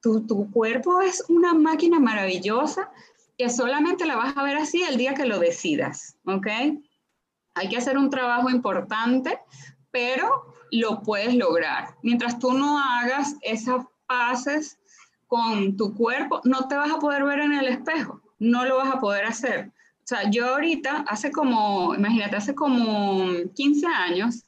[0.00, 2.90] tu, tu cuerpo es una máquina maravillosa
[3.38, 6.46] que solamente la vas a ver así el día que lo decidas, ¿ok?
[7.54, 9.38] Hay que hacer un trabajo importante,
[9.90, 11.94] pero lo puedes lograr.
[12.02, 14.78] Mientras tú no hagas esas pases
[15.26, 18.94] con tu cuerpo, no te vas a poder ver en el espejo, no lo vas
[18.94, 19.70] a poder hacer.
[19.98, 24.44] O sea, yo ahorita, hace como, imagínate, hace como 15 años,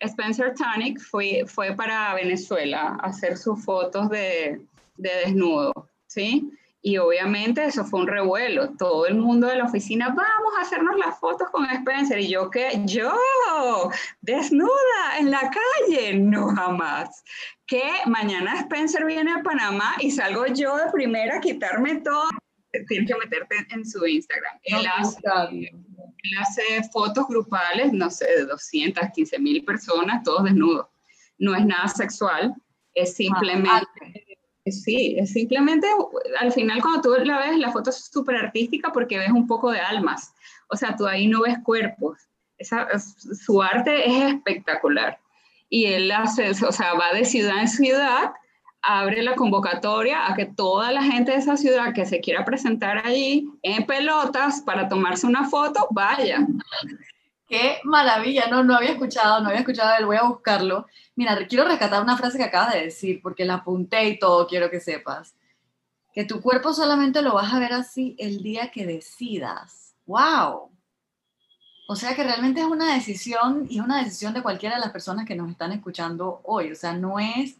[0.00, 5.72] Spencer Tunick fue, fue para Venezuela a hacer sus fotos de, de desnudo,
[6.06, 6.50] ¿sí?
[6.86, 8.76] Y obviamente eso fue un revuelo.
[8.76, 12.20] Todo el mundo de la oficina, vamos a hacernos las fotos con Spencer.
[12.20, 12.78] Y yo, ¿qué?
[12.84, 13.10] Yo,
[14.20, 16.12] desnuda en la calle.
[16.12, 17.24] No, jamás.
[17.66, 22.28] Que mañana Spencer viene a Panamá y salgo yo de primera a quitarme todo.
[22.86, 24.58] Tienes que meterte en su Instagram.
[24.64, 24.86] él,
[26.38, 30.86] hace, fotos grupales, no sé, de 215 mil personas, todos desnudos.
[31.38, 32.54] No es nada sexual,
[32.92, 34.23] es ah, simplemente...
[34.66, 35.86] Sí, es simplemente,
[36.40, 39.70] al final cuando tú la ves, la foto es súper artística porque ves un poco
[39.70, 40.34] de almas.
[40.68, 42.18] O sea, tú ahí no ves cuerpos.
[43.46, 45.18] su arte es espectacular.
[45.68, 48.32] Y él hace, o sea, va de ciudad en ciudad,
[48.80, 53.06] abre la convocatoria a que toda la gente de esa ciudad que se quiera presentar
[53.06, 56.46] allí en pelotas para tomarse una foto, vaya.
[57.46, 60.86] Qué maravilla, no, no había escuchado, no había escuchado él, voy a buscarlo.
[61.14, 64.70] Mira, quiero rescatar una frase que acabas de decir, porque la apunté y todo, quiero
[64.70, 65.34] que sepas.
[66.14, 69.94] Que tu cuerpo solamente lo vas a ver así el día que decidas.
[70.06, 70.70] ¡Wow!
[71.86, 74.90] O sea que realmente es una decisión y es una decisión de cualquiera de las
[74.90, 76.72] personas que nos están escuchando hoy.
[76.72, 77.56] O sea, no es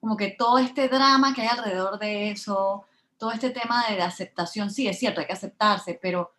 [0.00, 2.86] como que todo este drama que hay alrededor de eso,
[3.18, 4.70] todo este tema de aceptación.
[4.70, 6.32] Sí, es cierto, hay que aceptarse, pero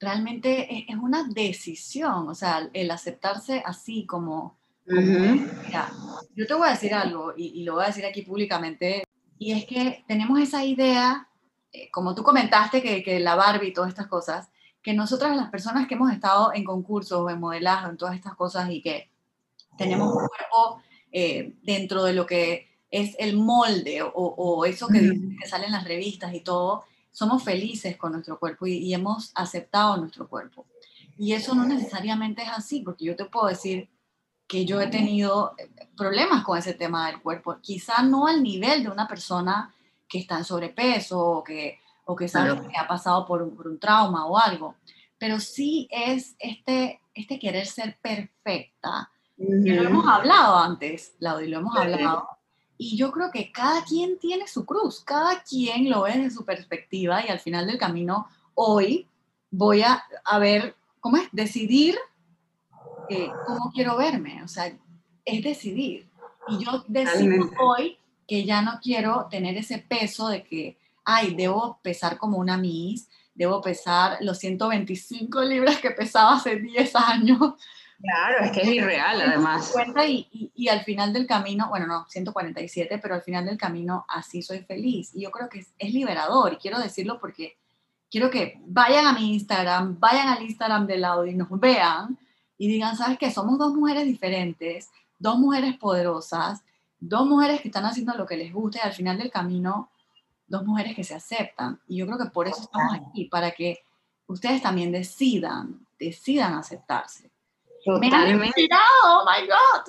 [0.00, 4.56] realmente es, una decisión, o sea, el aceptarse así como...
[4.86, 5.92] mira,
[6.34, 9.04] yo te voy a decir algo y, lo voy a decir aquí públicamente,
[9.38, 11.28] y es que tenemos esa idea,
[11.72, 14.50] eh, como tú comentaste, que, que la Barbie y todas estas cosas,
[14.82, 18.70] que nosotras las personas que hemos estado en concursos, en modelaje, en todas estas cosas
[18.70, 19.10] y que
[19.76, 20.82] tenemos un cuerpo
[21.12, 25.00] eh, dentro de lo que es el molde o, o eso que,
[25.40, 26.84] que sale en las revistas y todo,
[27.18, 30.66] somos felices con nuestro cuerpo y, hemos aceptado nuestro cuerpo.
[31.18, 33.90] Y eso no necesariamente es así, porque yo te puedo decir
[34.46, 38.84] que yo he tenido eh, problemas con ese tema del cuerpo, quizá no al nivel
[38.84, 39.74] de una persona
[40.08, 44.26] que está en sobrepeso o que, o que sabe que ha pasado por un, trauma
[44.26, 44.76] o algo,
[45.18, 51.58] pero sí es este, este querer ser perfecta, que lo hemos hablado antes, Claudio, lo
[51.58, 52.28] hemos hablado,
[52.78, 56.44] Y yo creo que cada quien tiene su cruz, cada quien lo ve desde su
[56.44, 59.08] perspectiva y al final del camino, hoy
[59.50, 61.28] voy a, a ver, ¿cómo es?
[61.32, 61.98] Decidir
[63.10, 64.72] eh, cómo quiero verme, o sea,
[65.24, 66.08] es decidir.
[66.46, 71.80] Y yo decido hoy que ya no quiero tener ese peso de que, ay, debo
[71.82, 77.54] pesar como una Miss, debo pesar los 125 libras que pesaba hace 10 años,
[78.00, 79.74] Claro, es que es irreal además.
[80.06, 84.40] Y, y, al final del camino, bueno, no, 147, pero al final del camino así
[84.40, 85.10] soy feliz.
[85.14, 87.58] Y yo creo que es, es, liberador y quiero decirlo porque
[88.08, 92.16] quiero que vayan a mi Instagram, vayan al Instagram del Audi, nos vean
[92.56, 93.32] y digan, ¿sabes qué?
[93.32, 96.62] Somos dos mujeres diferentes, dos mujeres poderosas,
[97.00, 99.90] dos mujeres que están haciendo lo que les gusta y al final del camino,
[100.46, 101.80] dos mujeres que se aceptan.
[101.88, 103.80] Y yo creo que por eso estamos aquí, para que
[104.28, 107.32] ustedes también decidan, decidan aceptarse
[107.88, 108.68] Totalmente.
[109.04, 109.82] oh my God.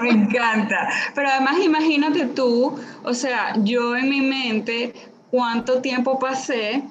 [0.00, 0.88] Me encanta.
[1.14, 4.92] Pero además imagínate tú, o sea, yo en mi mente,
[5.30, 6.82] cuánto tiempo pasé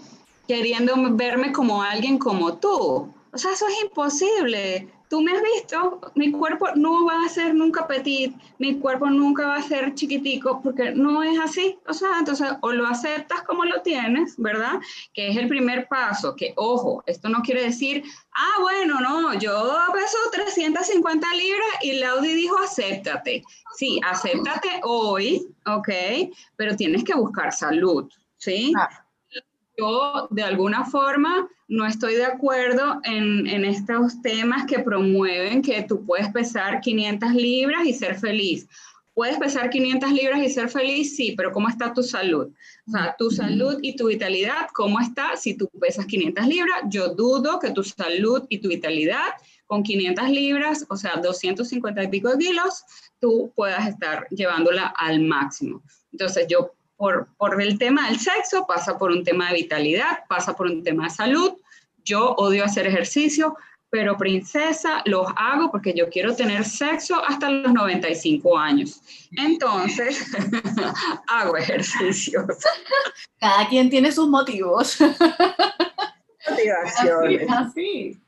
[0.48, 3.14] queriendo verme como alguien como tú.
[3.34, 7.56] O sea, eso es imposible tú me has visto, mi cuerpo no va a ser
[7.56, 11.78] nunca petit, mi cuerpo nunca va a ser chiquitico, porque no es así.
[11.88, 14.80] O sea, entonces, o lo aceptas como lo tienes, ¿verdad?
[15.14, 18.04] Que es el primer paso, que ojo, esto no quiere decir,
[18.36, 23.44] ah, bueno, no, yo peso 350 libras y Laudi dijo, acéptate.
[23.76, 25.90] Sí, acéptate hoy, ¿ok?
[26.56, 28.74] Pero tienes que buscar salud, ¿sí?
[29.78, 35.84] Yo, de alguna forma, no estoy de acuerdo en, en, estos temas que promueven que
[35.84, 38.68] tú puedes pesar 500 libras y ser feliz.
[39.14, 42.52] Puedes pesar 500 libras y ser feliz, sí, pero ¿cómo está tu salud?
[42.88, 46.82] O sea, tu salud y tu vitalidad, ¿cómo está si tú pesas 500 libras?
[46.88, 49.34] Yo dudo que tu salud y tu vitalidad
[49.66, 52.84] con 500 libras, o sea, 250 y pico de kilos,
[53.20, 55.84] tú puedas estar llevándola al máximo.
[56.12, 60.56] Entonces, yo por, por el tema del sexo, pasa por un tema de vitalidad, pasa
[60.56, 61.54] por un tema de salud.
[62.04, 63.56] Yo odio hacer ejercicio,
[63.90, 69.02] pero princesa, los hago porque yo quiero tener sexo hasta los 95 años.
[69.32, 70.26] Entonces,
[71.28, 72.46] hago ejercicios.
[73.40, 74.98] Cada quien tiene sus motivos.
[76.50, 77.48] Motivaciones.
[77.50, 78.20] Así,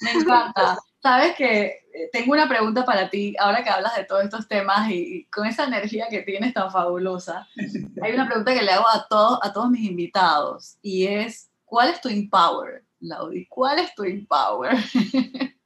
[0.00, 0.78] Me encanta.
[1.00, 5.24] Sabes que tengo una pregunta para ti, ahora que hablas de todos estos temas y,
[5.32, 7.46] con esa energía que tienes tan fabulosa,
[8.02, 11.90] hay una pregunta que le hago a todos, a todos mis invitados y es, ¿cuál
[11.90, 13.46] es tu empower, Laudi?
[13.46, 14.76] ¿Cuál es tu empower?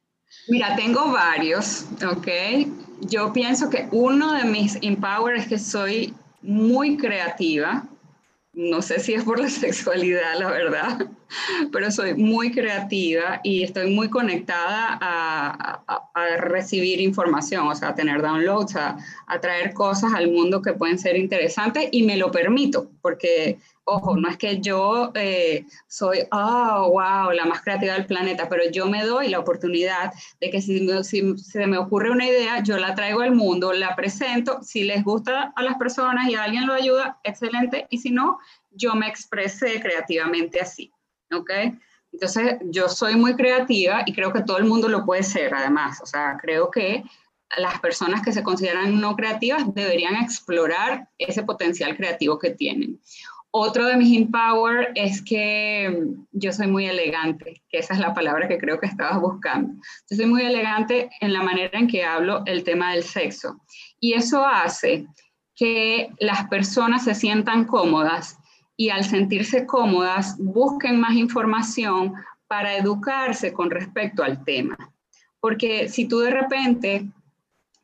[0.49, 2.29] Mira, tengo varios, ¿ok?
[3.03, 7.85] Yo pienso que uno de mis empower es que soy muy creativa,
[8.55, 11.07] no sé si es por la sexualidad, la verdad,
[11.73, 15.79] pero soy muy creativa y estoy muy conectada a,
[16.39, 18.97] recibir información, o sea, a tener downloads, a,
[19.41, 24.29] traer cosas al mundo que pueden ser interesantes y me lo permito, porque Ojo, no
[24.29, 29.05] es que yo eh, soy, oh, wow, la más creativa del planeta, pero yo me
[29.05, 33.23] doy la oportunidad de que si, si, se me ocurre una idea, yo la traigo
[33.23, 37.19] al mundo, la presento, si les gusta a las personas y a alguien lo ayuda,
[37.25, 38.39] excelente, y si no,
[38.71, 40.93] yo me expresé creativamente así,
[41.33, 41.51] ¿ok?
[42.13, 46.01] Entonces, yo soy muy creativa y creo que todo el mundo lo puede ser, además,
[46.01, 47.03] o sea, creo que
[47.59, 53.01] las personas que se consideran no creativas deberían explorar ese potencial creativo que tienen.
[53.55, 58.49] Otro de mis empower es que yo soy muy elegante, que esa es la palabra
[58.49, 59.75] que creo que estabas buscando.
[60.11, 63.61] Yo soy muy elegante en la manera en que hablo el tema del sexo.
[64.01, 65.07] Y eso hace
[65.55, 68.39] que las personas se sientan cómodas
[68.75, 72.15] y al sentirse cómodas busquen más información
[72.47, 74.79] para educarse con respecto al tema.
[75.41, 77.07] Porque si tú de repente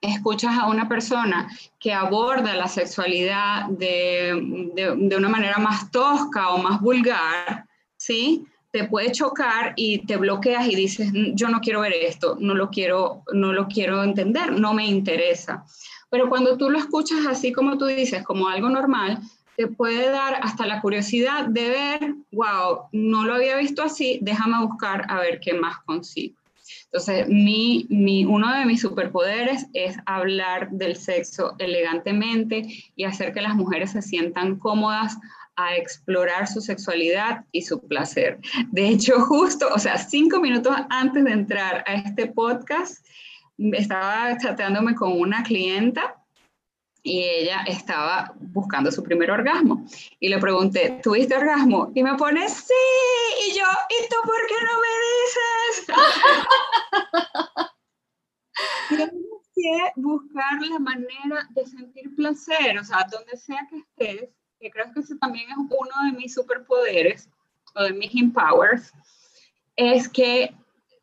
[0.01, 6.59] escuchas a una persona que aborda la sexualidad de, de, una manera más tosca o
[6.59, 8.45] más vulgar, ¿sí?
[8.71, 12.71] Te puede chocar y te bloqueas y dices, yo no quiero ver esto, no lo
[12.71, 15.65] quiero, no lo quiero entender, no me interesa.
[16.11, 19.21] Pero cuando tú lo escuchas así como tú dices, como algo normal,
[19.57, 24.65] te puede dar hasta la curiosidad de ver, wow, no lo había visto así, déjame
[24.65, 26.38] buscar a ver qué más consigo.
[26.91, 32.67] Entonces, mi, mi, uno de mis superpoderes es hablar del sexo elegantemente
[32.97, 35.19] y hacer que las mujeres se sientan cómodas
[35.57, 38.39] a explorar su sexualidad y su placer.
[38.71, 43.05] De hecho, justo, o sea, cinco minutos antes de entrar a este podcast,
[43.59, 46.15] estaba chateándome con una clienta
[47.09, 49.87] y ella estaba buscando su primer orgasmo.
[50.21, 51.91] Y le pregunté, ¿tuviste orgasmo?
[51.95, 52.75] Y me pone, sí.
[53.47, 55.87] Y yo, ¿y tú por qué no me dices?
[59.55, 64.29] que buscar la manera de sentir placer, o sea, donde sea que estés,
[64.61, 67.31] que creo que ese también es uno de mis superpoderes
[67.75, 68.93] o de mis empowers,
[69.77, 70.55] es que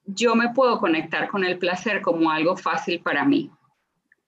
[0.05, 3.51] yo me puedo conectar con el placer como algo fácil para mí.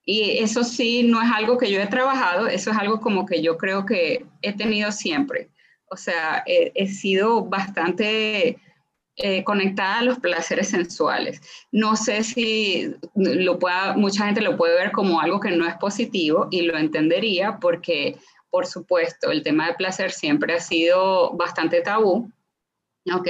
[0.10, 3.41] Y eso sí, no es algo que yo he trabajado, eso es algo como que
[3.41, 5.49] yo creo que he tenido siempre.
[5.89, 8.58] O sea, he, sido bastante
[9.18, 11.41] eh, conectada a los placeres sensuales.
[11.74, 15.76] No sé si lo pueda, mucha gente lo puede ver como algo que no es
[15.76, 18.16] positivo y lo entendería porque,
[18.49, 22.32] por supuesto, el tema de placer siempre ha sido bastante tabú.
[23.14, 23.28] ¿ok?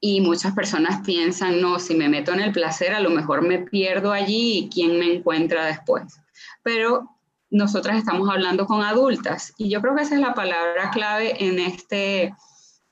[0.00, 3.58] Y muchas personas piensan, no, si me meto en el placer, a lo mejor me
[3.58, 6.20] pierdo allí y quién me encuentra después.
[6.62, 7.16] Pero
[7.50, 11.58] nosotras estamos hablando con adultas y yo creo que esa es la palabra clave en
[11.58, 12.34] este,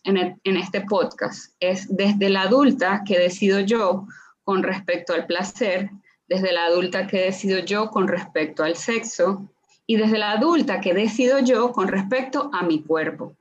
[0.04, 1.52] en, en este podcast.
[1.60, 4.06] Es desde la adulta que decido yo
[4.44, 5.90] con respecto al placer,
[6.28, 9.48] desde la adulta que decido yo con respecto al sexo
[9.86, 13.36] y desde la adulta que decido yo con respecto a mi cuerpo.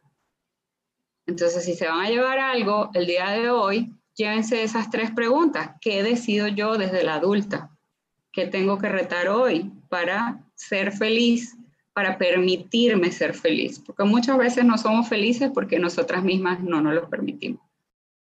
[1.26, 5.72] Entonces, si se van a llevar algo el día de hoy, llévense esas tres preguntas.
[5.82, 7.72] ¿Qué decido yo desde la adulta?
[8.32, 11.56] ¿Qué tengo que retar hoy para ser feliz,
[11.94, 13.80] para permitirme ser feliz?
[13.80, 17.62] Porque muchas veces no somos felices porque nosotras mismas no nos lo permitimos.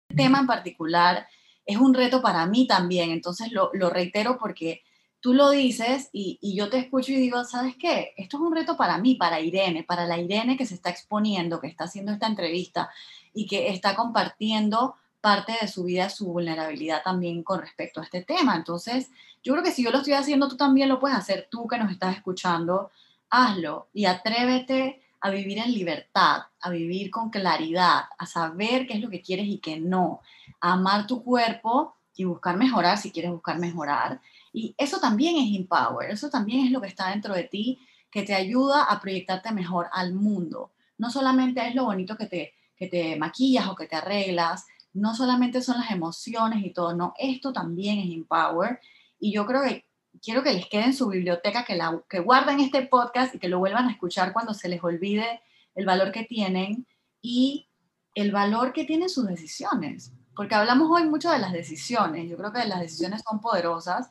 [0.09, 1.27] El tema en particular
[1.65, 4.81] es un reto para mí también, entonces lo, lo reitero porque
[5.21, 8.13] tú lo dices y, yo te escucho y digo, ¿sabes qué?
[8.17, 11.59] Esto es un reto para mí, para Irene, para la Irene que se está exponiendo,
[11.59, 12.89] que está haciendo esta entrevista
[13.33, 18.23] y que está compartiendo parte de su vida, su vulnerabilidad también con respecto a este
[18.23, 18.55] tema.
[18.55, 19.09] Entonces,
[19.43, 21.77] yo creo que si yo lo estoy haciendo, tú también lo puedes hacer, tú que
[21.77, 22.89] nos estás escuchando,
[23.29, 29.01] hazlo y atrévete a vivir en libertad, a vivir con claridad, a saber qué es
[29.01, 30.21] lo que quieres y qué no,
[30.61, 34.21] a amar tu cuerpo y buscar mejorar si quieres buscar mejorar
[34.51, 37.79] y eso también es empower, eso también es lo que está dentro de ti
[38.11, 40.71] que te ayuda a proyectarte mejor al mundo.
[40.97, 45.15] No solamente es lo bonito que te, que te maquillas o que te arreglas, no
[45.15, 48.79] solamente son las emociones y todo, no, esto también es empower.
[49.19, 49.85] Y yo creo que
[50.21, 53.49] quiero que les quede en su biblioteca, que, la, que guarden este podcast y que
[53.49, 55.41] lo vuelvan a escuchar cuando se les olvide
[55.75, 56.87] el valor que tienen
[57.21, 57.67] y
[58.15, 60.11] el valor que tienen sus decisiones.
[60.35, 64.09] Porque hablamos hoy mucho de las decisiones, yo creo que las decisiones son poderosas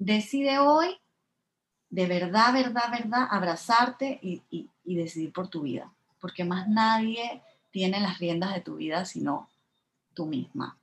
[0.00, 0.98] Decide hoy,
[1.90, 5.92] de verdad, verdad, verdad, abrazarte y, decidir por tu vida,
[6.22, 9.50] porque más nadie tiene las riendas de tu vida sino
[10.14, 10.78] tú misma.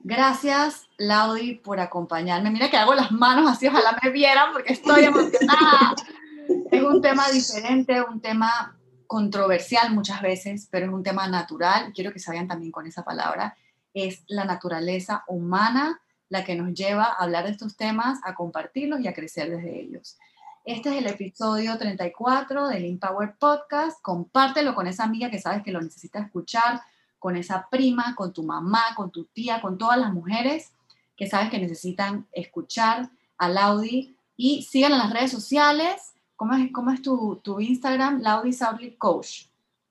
[0.00, 2.50] Gracias, Laudi, por acompañarme.
[2.50, 5.94] Mira que hago las manos así, ojalá me vieran porque estoy emocionada.
[6.70, 11.92] es un tema diferente, un tema controversial muchas veces, pero es un tema natural.
[11.94, 13.54] Quiero que se vayan también con esa palabra.
[13.92, 16.01] Es la naturaleza humana
[16.32, 19.82] la que nos lleva a hablar de estos temas, a compartirlos y a crecer desde
[19.82, 20.16] ellos.
[20.64, 24.00] Este es el episodio 34 del Empower Podcast.
[24.00, 26.80] Compártelo con esa amiga que sabes que lo necesita escuchar,
[27.18, 30.72] con esa prima, con tu mamá, con tu tía, con todas las mujeres
[31.18, 34.16] que sabes que necesitan escuchar a Laudi.
[34.34, 36.14] Y síganla en las redes sociales.
[36.36, 38.22] ¿Cómo es, cómo es tu, Instagram?
[38.22, 39.48] Laudi Sarli Coach.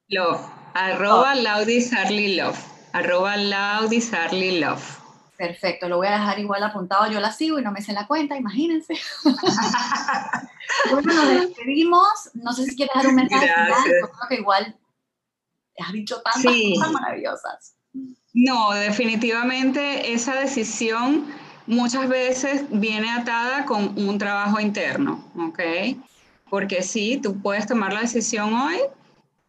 [0.08, 0.42] Love.
[0.74, 1.36] Arroba.
[1.36, 2.60] Laudi Sarli Love.
[2.94, 5.01] Arroba Laudi Sarli Love.
[5.42, 7.12] Perfecto, lo voy a dejar igual apuntado.
[7.12, 8.94] Yo la sigo y no me sé la cuenta, imagínense.
[10.92, 12.30] bueno, nos despedimos.
[12.36, 13.84] No sé si quieres dar un mensaje final.
[13.84, 14.78] creo que igual
[15.80, 17.76] has dicho tantas cosas maravillosas.
[18.36, 21.26] No, definitivamente esa decisión
[21.66, 25.60] muchas veces viene atada con un trabajo interno, ¿ok?
[26.52, 28.78] Porque sí, tú puedes tomar la decisión hoy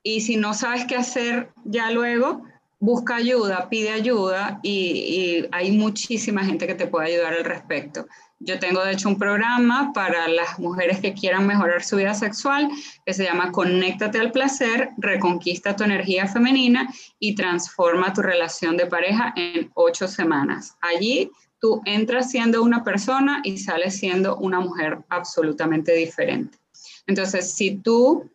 [0.03, 2.47] y si no sabes qué hacer ya luego,
[2.83, 8.07] busca ayuda, pide ayuda y, hay muchísima gente que te puede ayudar al respecto.
[8.41, 12.68] Yo tengo de hecho un programa para las mujeres que quieran mejorar su vida sexual
[13.07, 18.87] que se llama Conéctate al placer, reconquista tu energía femenina y transforma tu relación de
[18.87, 20.74] pareja en ocho semanas.
[20.80, 21.30] Allí
[21.61, 26.59] tú entras siendo una persona y sales siendo una mujer absolutamente diferente.
[27.07, 28.28] Entonces, si tú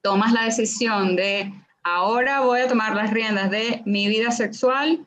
[0.00, 1.52] tomas la decisión de
[1.82, 5.06] ahora voy a tomar las riendas de mi vida sexual,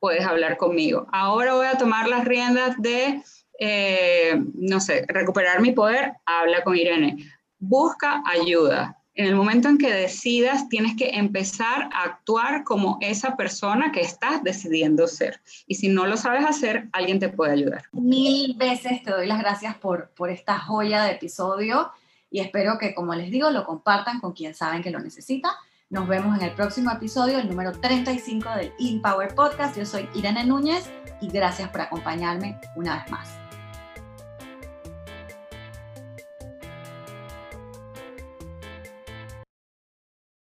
[0.00, 1.06] puedes hablar conmigo.
[1.12, 3.22] Ahora voy a tomar las riendas de,
[3.58, 7.18] eh, no sé, recuperar mi poder, habla con Irene.
[7.58, 8.98] Busca ayuda.
[9.14, 14.00] En el momento en que decidas, tienes que empezar a actuar como esa persona que
[14.00, 15.40] estás decidiendo ser.
[15.66, 17.82] Y si no lo sabes hacer, alguien te puede ayudar.
[17.92, 21.92] Mil veces te doy las gracias por, por esta joya de episodio
[22.30, 25.54] y espero que, como les digo, lo compartan con quien saben que lo necesita.
[25.92, 29.76] Nos vemos en el próximo episodio, el número 35 del Empower Podcast.
[29.76, 30.88] Yo soy Irene Núñez
[31.20, 33.41] y gracias por acompañarme una vez más.